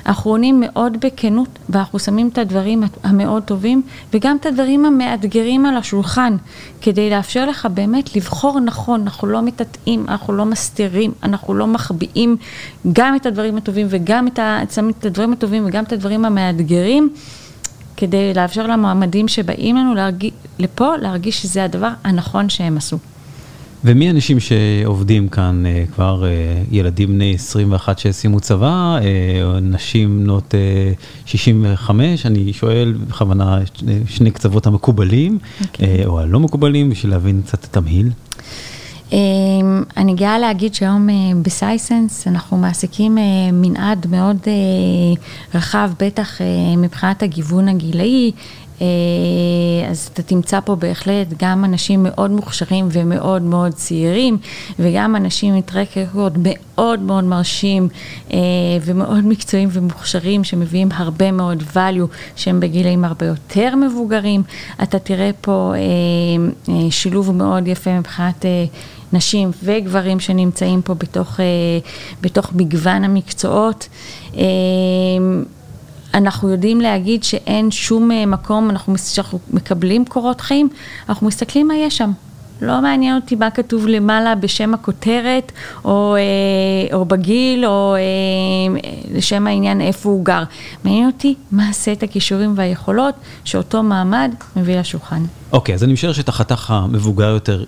אנחנו 0.07 0.31
עונים 0.31 0.59
מאוד 0.59 0.97
בכנות, 1.05 1.49
ואנחנו 1.69 1.99
שמים 1.99 2.27
את 2.27 2.37
הדברים 2.37 2.83
המאוד 3.03 3.43
טובים, 3.43 3.81
וגם 4.13 4.37
את 4.41 4.45
הדברים 4.45 4.85
המאתגרים 4.85 5.65
על 5.65 5.77
השולחן, 5.77 6.37
כדי 6.81 7.09
לאפשר 7.09 7.45
לך 7.45 7.67
באמת 7.73 8.15
לבחור 8.15 8.59
נכון, 8.59 9.01
אנחנו 9.01 9.27
לא 9.27 9.41
מטאטאים, 9.41 10.05
אנחנו 10.07 10.33
לא 10.33 10.45
מסתירים, 10.45 11.11
אנחנו 11.23 11.53
לא 11.53 11.67
מחביאים 11.67 12.37
גם 12.93 13.15
את 13.15 13.25
הדברים 13.25 13.57
הטובים 13.57 13.87
וגם 13.89 14.27
את, 14.27 14.39
ה, 14.39 14.59
את 14.89 15.05
הדברים 15.05 15.33
הטובים 15.33 15.65
וגם 15.65 15.83
את 15.83 15.93
הדברים 15.93 16.25
המאתגרים. 16.25 17.09
כדי 17.97 18.33
לאפשר 18.33 18.67
למועמדים 18.67 19.27
שבאים 19.27 19.75
לנו 19.75 19.95
להרגיש, 19.95 20.31
לפה 20.59 20.95
להרגיש 20.95 21.41
שזה 21.41 21.63
הדבר 21.63 21.89
הנכון 22.03 22.49
שהם 22.49 22.77
עשו. 22.77 22.97
ומי 23.87 24.07
האנשים 24.07 24.39
שעובדים 24.39 25.27
כאן 25.27 25.65
אה, 25.65 25.83
כבר, 25.95 26.25
אה, 26.25 26.29
ילדים 26.71 27.09
בני 27.09 27.33
21 27.35 27.99
שסיימו 27.99 28.39
צבא, 28.39 28.97
אה, 29.01 29.59
נשים 29.61 30.23
בנות 30.23 30.55
65, 31.25 32.25
אני 32.25 32.53
שואל 32.53 32.93
בכוונה 33.07 33.59
שני 34.07 34.31
קצוות 34.31 34.67
המקובלים, 34.67 35.37
okay. 35.41 35.65
אוקיי. 35.65 36.05
או 36.05 36.19
הלא 36.19 36.39
מקובלים, 36.39 36.89
בשביל 36.89 37.11
להבין 37.11 37.41
קצת 37.41 37.59
את 37.59 37.63
התמהיל. 37.63 38.09
אני 39.97 40.13
גאה 40.15 40.39
להגיד 40.39 40.73
שהיום 40.73 41.07
בסייסנס 41.41 42.27
אנחנו 42.27 42.57
מעסיקים 42.57 43.17
מנעד 43.53 44.07
מאוד 44.09 44.37
רחב, 45.55 45.91
בטח 45.99 46.41
מבחינת 46.77 47.23
הגיוון 47.23 47.67
הגילאי, 47.67 48.31
אז 49.89 50.09
אתה 50.13 50.23
תמצא 50.23 50.59
פה 50.59 50.75
בהחלט 50.75 51.27
גם 51.39 51.65
אנשים 51.65 52.03
מאוד 52.03 52.31
מוכשרים 52.31 52.87
ומאוד 52.91 53.41
מאוד 53.41 53.71
צעירים, 53.71 54.37
וגם 54.79 55.15
אנשים 55.15 55.53
עם 55.53 55.61
טרק 55.61 55.97
רקורד 55.97 56.33
מאוד 56.37 56.99
מאוד 56.99 57.23
מרשים 57.23 57.87
אה, 58.33 58.37
ומאוד 58.85 59.25
מקצועיים 59.25 59.69
ומוכשרים, 59.71 60.43
שמביאים 60.43 60.89
הרבה 60.93 61.31
מאוד 61.31 61.63
value, 61.73 62.07
שהם 62.35 62.59
בגילאים 62.59 63.05
הרבה 63.05 63.25
יותר 63.25 63.75
מבוגרים. 63.75 64.43
אתה 64.83 64.99
תראה 64.99 65.31
פה 65.41 65.73
אה, 65.75 66.81
שילוב 66.91 67.31
מאוד 67.31 67.67
יפה 67.67 67.99
מבחינת... 67.99 68.45
נשים 69.13 69.51
וגברים 69.63 70.19
שנמצאים 70.19 70.81
פה 70.81 70.93
בתוך, 70.93 71.39
בתוך 72.21 72.53
מגוון 72.53 73.03
המקצועות. 73.03 73.87
אנחנו 76.13 76.49
יודעים 76.49 76.81
להגיד 76.81 77.23
שאין 77.23 77.71
שום 77.71 78.11
אה, 78.11 78.25
מקום, 78.25 78.69
אנחנו, 78.69 78.95
כשאנחנו 78.95 79.39
מקבלים 79.53 80.05
קורות 80.05 80.41
חיים, 80.41 80.69
אנחנו 81.09 81.27
מסתכלים 81.27 81.67
מה 81.67 81.75
יש 81.75 81.97
שם. 81.97 82.11
לא 82.61 82.81
מעניין 82.81 83.15
אותי 83.15 83.35
מה 83.35 83.49
כתוב 83.49 83.87
למעלה 83.87 84.35
בשם 84.35 84.73
הכותרת, 84.73 85.51
או, 85.85 86.15
אה, 86.15 86.95
או 86.95 87.05
בגיל, 87.05 87.65
או 87.65 87.95
אה, 87.95 88.79
לשם 89.13 89.47
העניין 89.47 89.81
איפה 89.81 90.09
הוא 90.09 90.25
גר. 90.25 90.43
מעניין 90.83 91.07
אותי 91.07 91.35
מה 91.51 91.73
סט 91.73 92.03
הכישורים 92.03 92.53
והיכולות 92.55 93.15
שאותו 93.43 93.83
מעמד 93.83 94.33
מביא 94.55 94.79
לשולחן. 94.79 95.23
אוקיי, 95.51 95.73
okay, 95.73 95.75
אז 95.75 95.83
אני 95.83 95.93
משער 95.93 96.13
שאת 96.13 96.29
החתך 96.29 96.71
המבוגר 96.71 97.29
יותר 97.29 97.63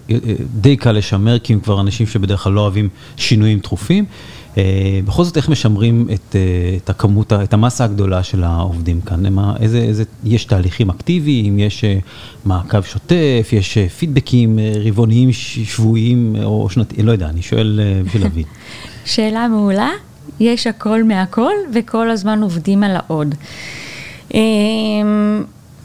די 0.53 0.75
קל 0.77 0.91
לשמר, 0.91 1.39
כי 1.39 1.53
הם 1.53 1.59
כבר 1.59 1.81
אנשים 1.81 2.07
שבדרך 2.07 2.43
כלל 2.43 2.53
לא 2.53 2.61
אוהבים 2.61 2.89
שינויים 3.17 3.59
תכופים. 3.59 4.05
בכל 5.05 5.23
זאת, 5.23 5.37
איך 5.37 5.49
משמרים 5.49 6.07
את, 6.13 6.35
את 6.77 6.89
הכמות, 6.89 7.33
את 7.33 7.53
המסה 7.53 7.83
הגדולה 7.83 8.23
של 8.23 8.43
העובדים 8.43 9.01
כאן? 9.01 9.33
מה, 9.33 9.55
איזה, 9.59 9.77
איזה, 9.77 10.03
יש 10.23 10.45
תהליכים 10.45 10.89
אקטיביים, 10.89 11.59
יש 11.59 11.85
מעקב 12.45 12.81
שוטף, 12.81 13.49
יש 13.51 13.77
פידבקים 13.77 14.59
רבעוניים, 14.85 15.31
שבועיים 15.33 16.35
או 16.43 16.69
שנתיים, 16.69 17.05
לא 17.05 17.11
יודע, 17.11 17.29
אני 17.29 17.41
שואל 17.41 17.79
בשביל 18.05 18.23
להבין. 18.23 18.43
שאלה 19.05 19.47
מעולה, 19.47 19.89
יש 20.39 20.67
הכל 20.67 21.03
מהכל 21.03 21.53
וכל 21.73 22.09
הזמן 22.09 22.41
עובדים 22.43 22.83
על 22.83 22.95
העוד. 22.95 23.35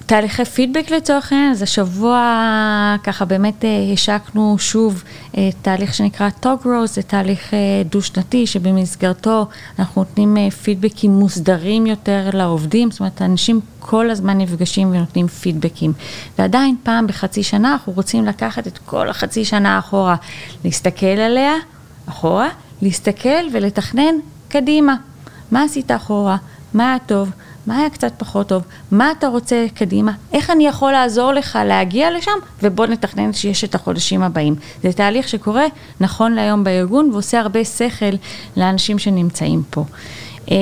תהליכי 0.06 0.44
פידבק 0.44 0.90
לצורך 0.90 1.32
העניין, 1.32 1.50
אז 1.52 1.62
השבוע 1.62 2.96
ככה 3.02 3.25
באמת 3.25 3.64
אה, 3.64 3.92
השקנו 3.92 4.56
שוב 4.58 5.02
אה, 5.37 5.49
תהליך 5.62 5.94
שנקרא 5.94 6.30
טוגרו, 6.30 6.87
זה 6.87 7.02
תהליך 7.02 7.54
אה, 7.54 7.58
דו-שנתי 7.90 8.46
שבמסגרתו 8.46 9.46
אנחנו 9.78 10.02
נותנים 10.02 10.50
פידבקים 10.50 11.11
מוסדרים 11.11 11.87
יותר 11.87 12.28
לעובדים, 12.32 12.90
זאת 12.90 13.00
אומרת 13.00 13.23
אנשים 13.23 13.61
כל 13.80 14.11
הזמן 14.11 14.38
נפגשים 14.38 14.90
ונותנים 14.90 15.28
פידבקים. 15.28 15.92
ועדיין 16.38 16.76
פעם 16.82 17.06
בחצי 17.06 17.42
שנה 17.42 17.73
אנחנו 17.73 17.92
רוצים 17.92 18.25
לקחת 18.25 18.66
את 18.66 18.78
כל 18.78 19.11
החצי 19.11 19.44
שנה 19.44 19.78
אחורה, 19.78 20.16
להסתכל 20.64 21.06
עליה, 21.06 21.54
אחורה, 22.08 22.49
להסתכל 22.82 23.44
ולתכנן 23.52 24.14
קדימה. 24.49 24.96
מה 25.50 25.62
עשית 25.62 25.90
אחורה? 25.90 26.37
מה 26.75 26.90
היה 26.90 26.99
טוב? 27.06 27.30
מה 27.66 27.78
היה 27.78 27.90
קצת 27.90 28.12
פחות 28.18 28.49
טוב, 28.49 28.62
מה 28.90 29.12
אתה 29.18 29.28
רוצה 29.28 29.66
קדימה, 29.75 30.12
איך 30.33 30.50
אני 30.50 30.66
יכול 30.66 30.92
לעזור 30.92 31.33
לך 31.33 31.59
להגיע 31.64 32.11
לשם, 32.11 32.38
ובוא 32.62 32.87
נתכנן 32.87 33.33
שיש 33.33 33.64
את 33.64 33.75
החודשים 33.75 34.23
הבאים. 34.23 34.54
זה 34.83 34.92
תהליך 34.92 35.28
שקורה 35.28 35.64
נכון 36.00 36.33
להיום 36.33 36.64
בארגון 36.64 37.11
ועושה 37.12 37.40
הרבה 37.40 37.64
שכל 37.64 38.16
לאנשים 38.56 38.99
שנמצאים 38.99 39.62
פה. 39.71 39.85
אמ, 40.51 40.55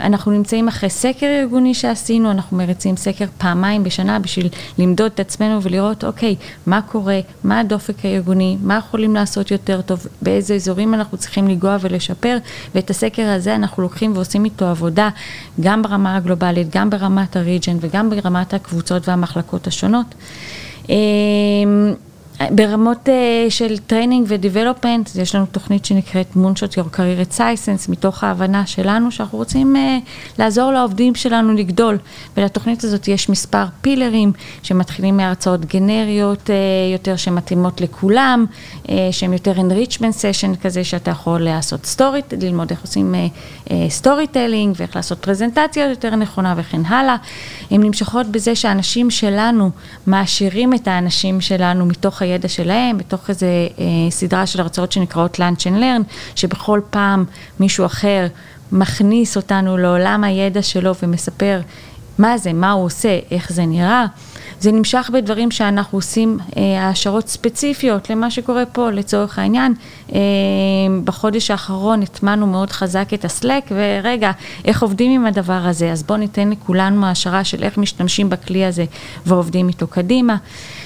אנחנו 0.00 0.32
נמצאים 0.32 0.68
אחרי 0.68 0.90
סקר 0.90 1.26
ארגוני 1.26 1.74
שעשינו, 1.74 2.30
אנחנו 2.30 2.56
מריצים 2.56 2.96
סקר 2.96 3.24
פעמיים 3.38 3.84
בשנה 3.84 4.18
בשביל 4.18 4.48
למדוד 4.78 5.10
את 5.14 5.20
עצמנו 5.20 5.62
ולראות, 5.62 6.04
אוקיי, 6.04 6.36
מה 6.66 6.82
קורה, 6.82 7.20
מה 7.44 7.60
הדופק 7.60 8.04
הארגוני, 8.04 8.56
מה 8.62 8.76
יכולים 8.76 9.14
לעשות 9.14 9.50
יותר 9.50 9.80
טוב, 9.80 10.06
באיזה 10.22 10.54
אזורים 10.54 10.94
אנחנו 10.94 11.18
צריכים 11.18 11.48
לנגוע 11.48 11.76
ולשפר, 11.80 12.38
ואת 12.74 12.90
הסקר 12.90 13.26
הזה 13.26 13.54
אנחנו 13.54 13.82
לוקחים 13.82 14.12
ועושים 14.14 14.44
איתו 14.44 14.66
עבודה 14.66 15.08
גם 15.60 15.82
ברמה 15.82 16.16
הגלובלית, 16.16 16.76
גם 16.76 16.90
ברמת 16.90 17.36
ה-region 17.36 17.76
וגם 17.80 18.10
ברמת 18.10 18.54
הקבוצות 18.54 19.08
והמחלקות 19.08 19.66
השונות. 19.66 20.14
ברמות 22.50 23.08
אה, 23.08 23.50
של 23.50 23.78
training 23.78 24.26
ו-development, 24.28 25.10
יש 25.16 25.34
לנו 25.34 25.46
תוכנית 25.46 25.84
שנקראת 25.84 26.36
Moonshot 26.36 26.76
Your 26.76 26.88
Career 26.90 27.22
at 27.22 27.32
Sisense, 27.32 27.88
מתוך 27.88 28.24
ההבנה 28.24 28.66
שלנו 28.66 29.10
שאנחנו 29.10 29.38
רוצים 29.38 29.76
אה, 29.76 29.78
לעזור 30.38 30.72
לעובדים 30.72 31.14
שלנו 31.14 31.54
לגדול. 31.54 31.98
ולתוכנית 32.36 32.84
הזאת 32.84 33.08
יש 33.08 33.28
מספר 33.28 33.64
פילרים 33.80 34.32
שמתחילים 34.62 35.16
מהרצאות 35.16 35.64
גנריות 35.64 36.50
uh, 36.50 36.52
יותר 36.92 37.16
שמתאימות 37.16 37.80
לכולם, 37.80 38.46
אה, 38.84 38.90
שהם 39.10 39.32
יותר 39.32 39.52
enrichment 39.52 40.14
session 40.22 40.56
כזה 40.62 40.84
שאתה 40.84 41.10
יכול 41.10 41.40
לעשות 41.40 41.86
story, 41.86 42.20
ללמוד 42.40 42.70
איך 42.70 42.82
עושים 42.82 43.14
סטורי 43.88 44.24
uh, 44.24 44.32
טיילינג 44.32 44.74
ואיך 44.78 44.96
לעשות 44.96 45.18
פרזנטציה 45.18 45.90
יותר 45.90 46.16
נכונה 46.16 46.54
וכן 46.56 46.84
הלאה. 46.84 47.16
הן 47.70 47.82
נמשכות 47.82 48.26
בזה 48.26 48.54
שאנשים 48.54 49.10
שלנו 49.10 49.70
מעשירים 50.06 50.74
את 50.74 50.88
האנשים 50.88 51.40
שלנו 51.40 51.86
מתוך 51.86 52.22
הידע 52.30 52.48
שלהם, 52.48 52.98
בתוך 52.98 53.30
איזה 53.30 53.46
אה, 53.78 53.84
סדרה 54.10 54.46
של 54.46 54.60
הרצאות 54.60 54.92
שנקראות 54.92 55.36
Lunch 55.40 55.62
and 55.62 55.80
Learn, 55.80 56.12
שבכל 56.34 56.80
פעם 56.90 57.24
מישהו 57.60 57.86
אחר 57.86 58.26
מכניס 58.72 59.36
אותנו 59.36 59.76
לעולם 59.76 60.24
הידע 60.24 60.62
שלו 60.62 60.92
ומספר 61.02 61.60
מה 62.18 62.38
זה, 62.38 62.52
מה 62.52 62.72
הוא 62.72 62.84
עושה, 62.84 63.18
איך 63.30 63.52
זה 63.52 63.66
נראה. 63.66 64.06
זה 64.60 64.72
נמשך 64.72 65.10
בדברים 65.12 65.50
שאנחנו 65.50 65.98
עושים 65.98 66.38
אה, 66.56 66.86
העשרות 66.86 67.28
ספציפיות 67.28 68.10
למה 68.10 68.30
שקורה 68.30 68.66
פה 68.66 68.90
לצורך 68.90 69.38
העניין. 69.38 69.74
אה, 70.12 70.18
בחודש 71.04 71.50
האחרון 71.50 72.02
הטמענו 72.02 72.46
מאוד 72.46 72.70
חזק 72.70 73.14
את 73.14 73.24
הסלק 73.24 73.64
ורגע, 73.70 74.30
איך 74.64 74.82
עובדים 74.82 75.12
עם 75.12 75.26
הדבר 75.26 75.52
הזה? 75.64 75.92
אז 75.92 76.02
בואו 76.02 76.18
ניתן 76.18 76.50
לכולנו 76.50 77.06
העשרה 77.06 77.44
של 77.44 77.62
איך 77.62 77.78
משתמשים 77.78 78.30
בכלי 78.30 78.64
הזה 78.64 78.84
ועובדים 79.26 79.68
איתו 79.68 79.86
קדימה. 79.86 80.32
אמ, 80.34 80.79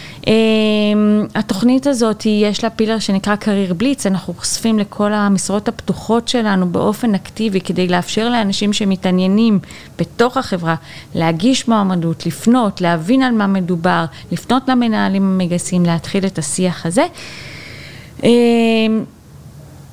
התוכנית 1.34 1.86
הזאת, 1.86 2.26
יש 2.26 2.64
לה 2.64 2.70
פילר 2.70 2.98
שנקרא 2.98 3.36
קרייר 3.36 3.74
בליץ, 3.74 4.06
אנחנו 4.06 4.34
חושפים 4.34 4.78
לכל 4.78 5.12
המשרות 5.12 5.68
הפתוחות 5.68 6.28
שלנו 6.28 6.68
באופן 6.68 7.14
אקטיבי 7.14 7.60
כדי 7.60 7.88
לאפשר 7.88 8.28
לאנשים 8.28 8.72
שמתעניינים 8.72 9.58
בתוך 9.98 10.36
החברה 10.36 10.74
להגיש 11.14 11.68
מועמדות, 11.68 12.26
לפנות, 12.26 12.80
להבין 12.80 13.22
על 13.22 13.32
מה 13.34 13.46
מדובר, 13.46 14.04
לפנות 14.32 14.68
למנהלים 14.68 15.22
המגייסים, 15.22 15.86
להתחיל 15.86 16.26
את 16.26 16.38
השיח 16.38 16.86
הזה. 16.86 17.06
אמ, 18.22 19.04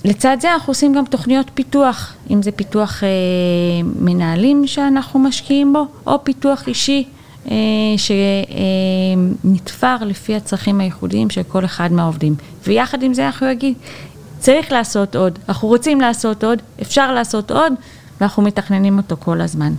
לצד 0.06 0.38
זה 0.40 0.54
אנחנו 0.54 0.72
עושים 0.72 0.94
גם 0.94 1.06
תוכניות 1.06 1.52
פיתוח, 1.54 2.14
אם 2.30 2.42
זה 2.42 2.52
פיתוח 2.52 3.04
אה, 3.04 3.10
מנהלים 4.00 4.68
שאנחנו 4.68 5.20
משקיעים 5.20 5.74
בו, 5.74 5.86
או 6.08 6.24
פיתוח 6.24 6.68
אישי. 6.68 7.08
אה, 7.52 7.56
שנתפר 9.44 9.96
לפי 10.02 10.36
הצרכים 10.36 10.80
הייחודיים 10.80 11.30
של 11.30 11.44
כל 11.44 11.66
אחד 11.66 11.92
מהעובדים. 11.92 12.36
ויחד 12.68 13.04
עם 13.04 13.14
זה 13.14 13.26
אנחנו 13.26 13.48
נגיד, 13.48 13.74
צריך 14.40 14.72
לעשות 14.72 15.16
עוד, 15.16 15.40
אנחנו 15.50 15.68
רוצים 15.68 16.02
לעשות 16.02 16.44
עוד, 16.44 16.62
אפשר 16.82 17.14
לעשות 17.14 17.52
עוד, 17.52 17.74
ואנחנו 18.22 18.44
מתכננים 18.44 18.98
אותו 18.98 19.16
כל 19.20 19.42
הזמן. 19.42 19.74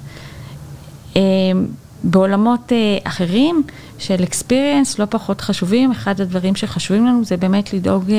אה, 2.05 2.11
בעולמות 2.11 2.73
אה, 2.73 2.99
אחרים 3.05 3.62
של 3.99 4.25
experience 4.25 4.95
לא 4.99 5.05
פחות 5.11 5.41
חשובים, 5.41 5.91
אחד 5.91 6.21
הדברים 6.21 6.55
שחשובים 6.57 7.07
לנו 7.07 7.25
זה 7.25 7.37
באמת 7.37 7.73
לדאוג 7.73 8.11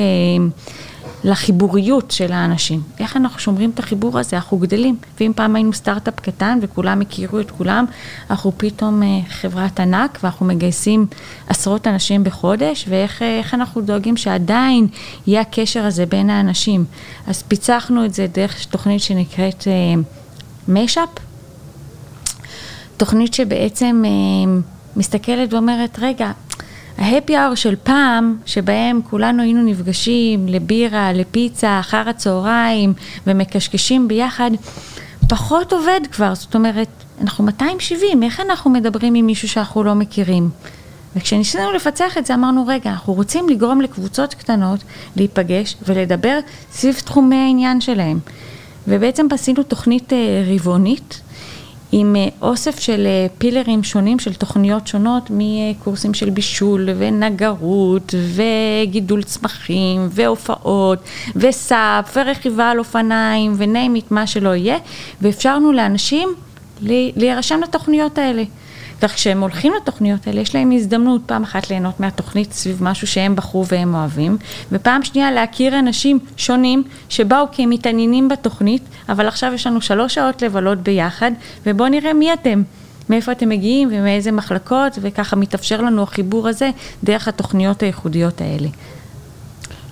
לחיבוריות 1.24 2.10
של 2.10 2.32
האנשים. 2.32 2.82
איך 3.00 3.16
אנחנו 3.16 3.38
שומרים 3.38 3.70
את 3.70 3.78
החיבור 3.78 4.18
הזה? 4.18 4.36
אנחנו 4.36 4.58
גדלים. 4.58 4.96
ואם 5.20 5.32
פעם 5.36 5.56
היינו 5.56 5.72
סטארט-אפ 5.72 6.20
קטן 6.20 6.58
וכולם 6.62 7.00
הכירו 7.00 7.40
את 7.40 7.50
כולם, 7.50 7.84
אנחנו 8.30 8.52
פתאום 8.56 9.02
אה, 9.02 9.08
חברת 9.28 9.80
ענק 9.80 10.18
ואנחנו 10.22 10.46
מגייסים 10.46 11.06
עשרות 11.48 11.86
אנשים 11.86 12.24
בחודש, 12.24 12.84
ואיך 12.88 13.22
אה, 13.22 13.40
אנחנו 13.52 13.80
דואגים 13.80 14.16
שעדיין 14.16 14.86
יהיה 15.26 15.40
הקשר 15.40 15.84
הזה 15.84 16.06
בין 16.06 16.30
האנשים. 16.30 16.84
אז 17.26 17.42
פיצחנו 17.42 18.04
את 18.04 18.14
זה 18.14 18.26
דרך 18.34 18.64
תוכנית 18.64 19.00
שנקראת 19.00 19.68
משאפ, 20.68 21.08
אה, 21.18 21.33
תוכנית 23.04 23.34
שבעצם 23.34 24.02
מסתכלת 24.96 25.52
ואומרת, 25.52 25.98
רגע, 26.02 26.30
ההפי 26.98 27.36
האור 27.36 27.54
של 27.54 27.74
פעם, 27.82 28.36
שבהם 28.46 29.00
כולנו 29.10 29.42
היינו 29.42 29.62
נפגשים 29.62 30.48
לבירה, 30.48 31.12
לפיצה, 31.12 31.80
אחר 31.80 32.08
הצהריים, 32.08 32.92
ומקשקשים 33.26 34.08
ביחד, 34.08 34.50
פחות 35.28 35.72
עובד 35.72 36.00
כבר, 36.12 36.34
זאת 36.34 36.54
אומרת, 36.54 36.88
אנחנו 37.20 37.44
270, 37.44 38.22
איך 38.22 38.40
אנחנו 38.40 38.70
מדברים 38.70 39.14
עם 39.14 39.26
מישהו 39.26 39.48
שאנחנו 39.48 39.84
לא 39.84 39.94
מכירים? 39.94 40.50
וכשניסינו 41.16 41.72
לפצח 41.72 42.18
את 42.18 42.26
זה 42.26 42.34
אמרנו, 42.34 42.66
רגע, 42.66 42.90
אנחנו 42.90 43.12
רוצים 43.12 43.48
לגרום 43.48 43.80
לקבוצות 43.80 44.34
קטנות 44.34 44.80
להיפגש 45.16 45.76
ולדבר 45.86 46.38
סביב 46.72 46.94
תחומי 46.94 47.36
העניין 47.36 47.80
שלהם. 47.80 48.18
ובעצם 48.88 49.26
עשינו 49.30 49.62
תוכנית 49.62 50.12
אה, 50.12 50.44
רבעונית 50.54 51.20
עם 51.96 52.16
אה, 52.16 52.28
אוסף 52.42 52.78
של 52.78 53.06
אה, 53.06 53.26
פילרים 53.38 53.84
שונים 53.84 54.18
של 54.18 54.34
תוכניות 54.34 54.86
שונות 54.86 55.30
מקורסים 55.30 56.14
של 56.14 56.30
בישול 56.30 56.88
ונגרות 56.98 58.14
וגידול 58.34 59.22
צמחים 59.22 60.08
והופעות 60.10 60.98
וסאפ 61.36 62.16
ורכיבה 62.16 62.70
על 62.70 62.78
אופניים 62.78 63.54
ונעים 63.56 63.96
מה 64.10 64.26
שלא 64.26 64.54
יהיה 64.54 64.78
ואפשרנו 65.22 65.72
לאנשים 65.72 66.28
להירשם 67.16 67.60
לתוכניות 67.62 68.18
האלה. 68.18 68.42
כך 69.02 69.14
כשהם 69.14 69.40
הולכים 69.40 69.72
לתוכניות 69.82 70.26
האלה, 70.26 70.40
יש 70.40 70.54
להם 70.54 70.70
הזדמנות 70.70 71.20
פעם 71.26 71.42
אחת 71.42 71.70
ליהנות 71.70 72.00
מהתוכנית 72.00 72.52
סביב 72.52 72.78
משהו 72.80 73.06
שהם 73.06 73.36
בחרו 73.36 73.66
והם 73.66 73.94
אוהבים, 73.94 74.36
ופעם 74.72 75.04
שנייה 75.04 75.30
להכיר 75.30 75.78
אנשים 75.78 76.18
שונים 76.36 76.82
שבאו 77.08 77.44
כי 77.52 77.62
הם 77.62 77.70
מתעניינים 77.70 78.28
בתוכנית, 78.28 78.82
אבל 79.08 79.28
עכשיו 79.28 79.52
יש 79.54 79.66
לנו 79.66 79.80
שלוש 79.80 80.14
שעות 80.14 80.42
לבלות 80.42 80.78
ביחד, 80.78 81.30
ובואו 81.66 81.88
נראה 81.88 82.12
מי 82.12 82.32
אתם. 82.32 82.62
מאיפה 83.10 83.32
אתם 83.32 83.48
מגיעים 83.48 83.88
ומאיזה 83.92 84.32
מחלקות, 84.32 84.98
וככה 85.02 85.36
מתאפשר 85.36 85.80
לנו 85.80 86.02
החיבור 86.02 86.48
הזה 86.48 86.70
דרך 87.04 87.28
התוכניות 87.28 87.82
הייחודיות 87.82 88.40
האלה. 88.40 88.68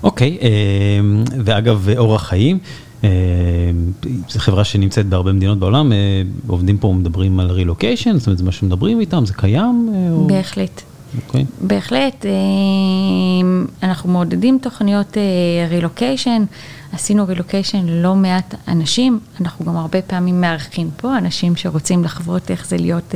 אוקיי, 0.03 0.39
okay, 0.41 0.45
אה, 0.45 0.49
ואגב, 1.45 1.89
אורח 1.97 2.29
חיים. 2.29 2.59
אה, 3.05 3.09
זו 4.29 4.39
חברה 4.41 4.65
שנמצאת 4.65 5.07
בהרבה 5.07 5.33
מדינות 5.33 5.59
בעולם, 5.59 5.93
אה, 5.93 6.23
עובדים 6.47 6.79
פה 6.79 6.95
מדברים 6.99 7.41
על 7.41 7.51
רילוקיישן, 7.51 8.19
זאת 8.19 8.27
אומרת 8.27 8.39
זה 8.39 8.45
מה 8.45 8.53
שמדברים 8.53 9.01
איתם, 9.01 9.27
זה 9.27 9.35
קיים? 9.35 9.93
אה, 9.95 10.27
בהחלט. 10.27 10.79
Okay. 10.79 11.23
אוקיי. 11.27 11.45
בהחלט, 11.61 12.27
אנחנו 13.83 14.13
מעודדים 14.13 14.59
תוכניות 14.63 15.17
רילוקיישן, 15.71 16.45
עשינו 16.93 17.27
רילוקיישן 17.27 17.87
ללא 17.87 18.15
מעט 18.15 18.55
אנשים, 18.69 19.21
אנחנו 19.41 19.65
גם 19.65 19.77
הרבה 19.77 20.03
פעמים 20.03 20.41
מארחים 20.41 20.91
פה 20.97 21.19
אנשים 21.19 21.57
שרוצים 21.57 22.05
לחוות 22.05 22.51
איך 22.51 22.67
זה 22.67 22.77
להיות 22.77 23.15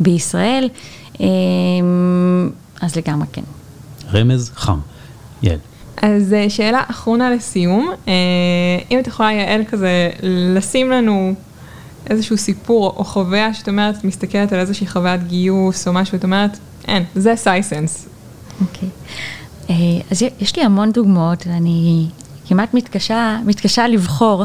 בישראל, 0.00 0.68
אז 2.80 2.96
לגמרי 2.96 3.26
כן. 3.32 3.42
רמז 4.12 4.50
חם. 4.54 4.78
יעל. 5.42 5.58
אז 6.02 6.32
אה, 6.32 6.50
שאלה 6.50 6.82
אחרונה 6.90 7.30
לסיום, 7.30 7.90
אה, 8.08 8.12
אם 8.90 8.98
את 8.98 9.06
יכולה 9.06 9.32
יעל 9.32 9.64
כזה 9.64 10.10
לשים 10.22 10.90
לנו 10.90 11.34
איזשהו 12.10 12.38
סיפור 12.38 12.94
או 12.96 13.04
חוויה 13.04 13.54
שאת 13.54 13.68
אומרת, 13.68 13.96
את 13.96 14.04
מסתכלת 14.04 14.52
על 14.52 14.60
איזושהי 14.60 14.86
חוויית 14.86 15.26
גיוס 15.26 15.88
או 15.88 15.92
משהו, 15.92 16.18
את 16.18 16.24
אומרת, 16.24 16.58
אין, 16.88 17.04
זה 17.14 17.36
סייסנס. 17.36 18.08
אוקיי. 18.60 18.88
אה, 19.70 19.74
אז 20.10 20.22
יש 20.40 20.56
לי 20.56 20.62
המון 20.62 20.92
דוגמאות, 20.92 21.46
ואני 21.46 22.06
כמעט 22.48 22.74
מתקשה, 22.74 23.38
מתקשה 23.46 23.88
לבחור, 23.88 24.44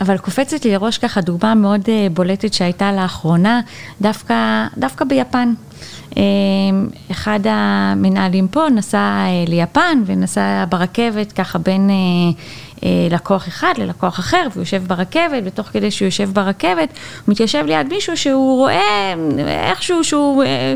אבל 0.00 0.18
קופצת 0.18 0.64
לי 0.64 0.72
לראש 0.72 0.98
ככה 0.98 1.20
דוגמה 1.20 1.54
מאוד 1.54 1.80
בולטת 2.12 2.54
שהייתה 2.54 2.92
לאחרונה, 2.92 3.60
דווקא, 4.00 4.66
דווקא 4.78 5.04
ביפן. 5.04 5.54
אחד 7.10 7.40
המנהלים 7.44 8.48
פה 8.48 8.66
נסע 8.74 9.24
ליפן 9.46 10.02
ונסע 10.06 10.64
ברכבת 10.68 11.32
ככה 11.32 11.58
בין 11.58 11.90
אה, 12.82 12.88
לקוח 13.10 13.48
אחד 13.48 13.72
ללקוח 13.78 14.20
אחר, 14.20 14.46
והוא 14.52 14.62
יושב 14.62 14.82
ברכבת, 14.86 15.42
ותוך 15.44 15.66
כדי 15.66 15.90
שהוא 15.90 16.06
יושב 16.06 16.30
ברכבת, 16.32 16.88
הוא 17.26 17.32
מתיישב 17.32 17.64
ליד 17.66 17.88
מישהו 17.88 18.16
שהוא 18.16 18.56
רואה 18.56 19.14
איכשהו 19.48 20.04
שהוא, 20.04 20.44
אה, 20.44 20.74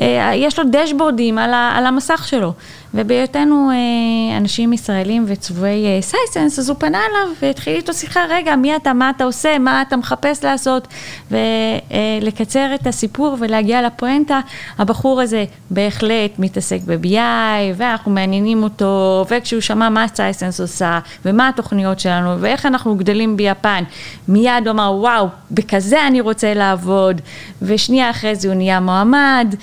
אה, 0.00 0.34
יש 0.34 0.58
לו 0.58 0.64
דשבורדים 0.70 1.38
על 1.38 1.86
המסך 1.86 2.24
שלו. 2.28 2.52
ובהיותנו 2.94 3.70
אה, 3.70 4.36
אנשים 4.36 4.72
ישראלים 4.72 5.24
וצבועי 5.28 5.86
אה, 5.86 6.02
סייסנס, 6.02 6.58
אז 6.58 6.68
הוא 6.68 6.76
פנה 6.78 6.98
אליו 6.98 7.34
והתחיל 7.42 7.76
איתו 7.76 7.94
שיחה, 7.94 8.20
רגע, 8.28 8.56
מי 8.56 8.76
אתה, 8.76 8.92
מה 8.92 9.10
אתה 9.10 9.24
עושה, 9.24 9.58
מה 9.58 9.82
אתה 9.82 9.96
מחפש 9.96 10.44
לעשות, 10.44 10.88
ולקצר 11.30 12.58
אה, 12.58 12.74
את 12.74 12.86
הסיפור 12.86 13.36
ולהגיע 13.40 13.82
לפואנטה, 13.82 14.40
הבחור 14.78 15.20
הזה 15.20 15.44
בהחלט 15.70 16.38
מתעסק 16.38 16.80
ב-BI, 16.86 17.74
ואנחנו 17.76 18.10
מעניינים 18.10 18.62
אותו, 18.62 19.24
וכשהוא 19.30 19.60
שמע 19.60 19.88
מה 19.88 20.06
סייסנס 20.14 20.60
עושה, 20.60 20.98
ומה 21.24 21.48
התוכניות 21.48 22.00
שלנו, 22.00 22.40
ואיך 22.40 22.66
אנחנו 22.66 22.96
גדלים 22.96 23.36
ביפן, 23.36 23.84
מיד 24.28 24.52
הוא 24.64 24.70
אמר, 24.70 24.94
וואו, 25.00 25.28
בכזה 25.50 26.06
אני 26.06 26.20
רוצה 26.20 26.54
לעבוד, 26.54 27.20
ושנייה 27.62 28.10
אחרי 28.10 28.34
זה 28.34 28.48
הוא 28.48 28.56
נהיה 28.56 28.80
מועמד, 28.80 29.54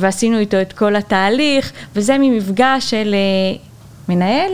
ועשינו 0.00 0.38
איתו 0.38 0.60
את 0.60 0.72
כל 0.72 0.96
התהליך. 0.96 1.72
וזה 1.94 2.16
ממפגש 2.18 2.90
של 2.90 3.14
אה, 3.14 3.58
מנהל 4.08 4.50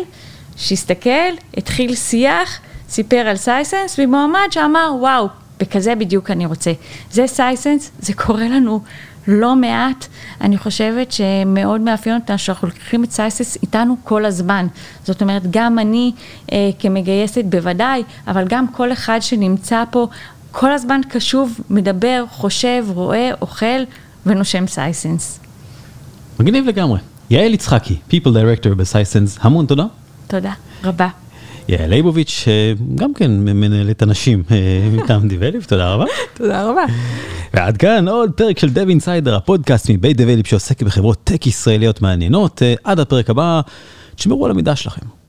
שהסתכל, 0.57 1.33
התחיל 1.57 1.95
שיח, 1.95 2.61
סיפר 2.89 3.17
על 3.17 3.37
Sisense, 3.37 3.97
ומועמד 3.99 4.47
שאמר, 4.51 4.95
וואו, 4.99 5.29
בכזה 5.61 5.95
בדיוק 5.95 6.31
אני 6.31 6.47
רוצה. 6.47 6.73
זה 7.11 7.27
Sisense, 7.27 7.91
זה 8.01 8.13
קורה 8.15 8.49
לנו 8.49 8.81
לא 9.29 9.57
מעט. 9.57 10.07
אני 10.41 10.59
חושבת 10.59 11.13
שמאוד 11.13 11.81
מאפיין 11.81 12.15
אותנו 12.15 12.39
שאנחנו 12.39 12.69
לוקחים 12.69 13.05
את 13.05 13.11
Sisense 13.11 13.59
איתנו 13.63 13.97
כל 14.05 14.25
הזמן. 14.25 14.67
זאת 15.05 15.23
אומרת, 15.23 15.43
גם 15.51 15.79
אני 15.79 16.13
אה, 16.53 16.71
כמגייסת 16.79 17.45
בוודאי, 17.45 18.03
אבל 18.27 18.45
גם 18.49 18.69
כל 18.69 18.93
אחד 18.93 19.19
שנמצא 19.23 19.85
פה, 19.91 20.09
כל 20.53 20.73
הזמן 20.73 21.01
קשוב, 21.09 21.61
מדבר, 21.71 22.25
חושב, 22.31 22.85
רואה, 22.89 23.31
אוכל 23.41 23.83
ונושם 24.27 24.67
Sisense. 24.67 25.41
מגניב 26.41 26.67
לגמרי. 26.67 26.99
יעל 27.31 27.55
יצחקי, 27.55 27.97
People 28.11 28.25
Director 28.25 28.75
ב-Sisense, 28.75 29.39
המון 29.41 29.67
תודה. 29.67 29.85
תודה 30.27 30.53
רבה. 30.85 31.09
יעל 31.69 31.91
ליבוביץ', 31.91 32.45
גם 32.95 33.15
כן 33.15 33.31
מנהלת 33.31 34.03
אנשים 34.03 34.43
אה, 34.51 34.89
מטעם 34.93 35.29
דיבליפ, 35.29 35.67
תודה 35.67 35.95
רבה. 35.95 36.05
תודה 36.35 36.63
רבה. 36.71 36.85
ועד 37.55 37.77
כאן 37.77 38.09
עוד 38.09 38.31
פרק 38.31 38.59
של 38.59 38.71
דב 38.71 38.89
אינסיידר, 38.89 39.37
הפודקאסט 39.37 39.91
מבית 39.91 40.17
דיבליפ 40.17 40.47
שעוסק 40.47 40.83
בחברות 40.83 41.19
טק 41.25 41.47
ישראליות 41.47 42.03
מעניינות. 42.03 42.63
אה, 42.63 42.75
עד 42.85 43.01
הפרק 43.01 43.31
הבא, 43.31 43.61
תשמרו 44.15 44.45
על 44.45 44.51
המידע 44.51 44.77
שלכם. 44.77 45.22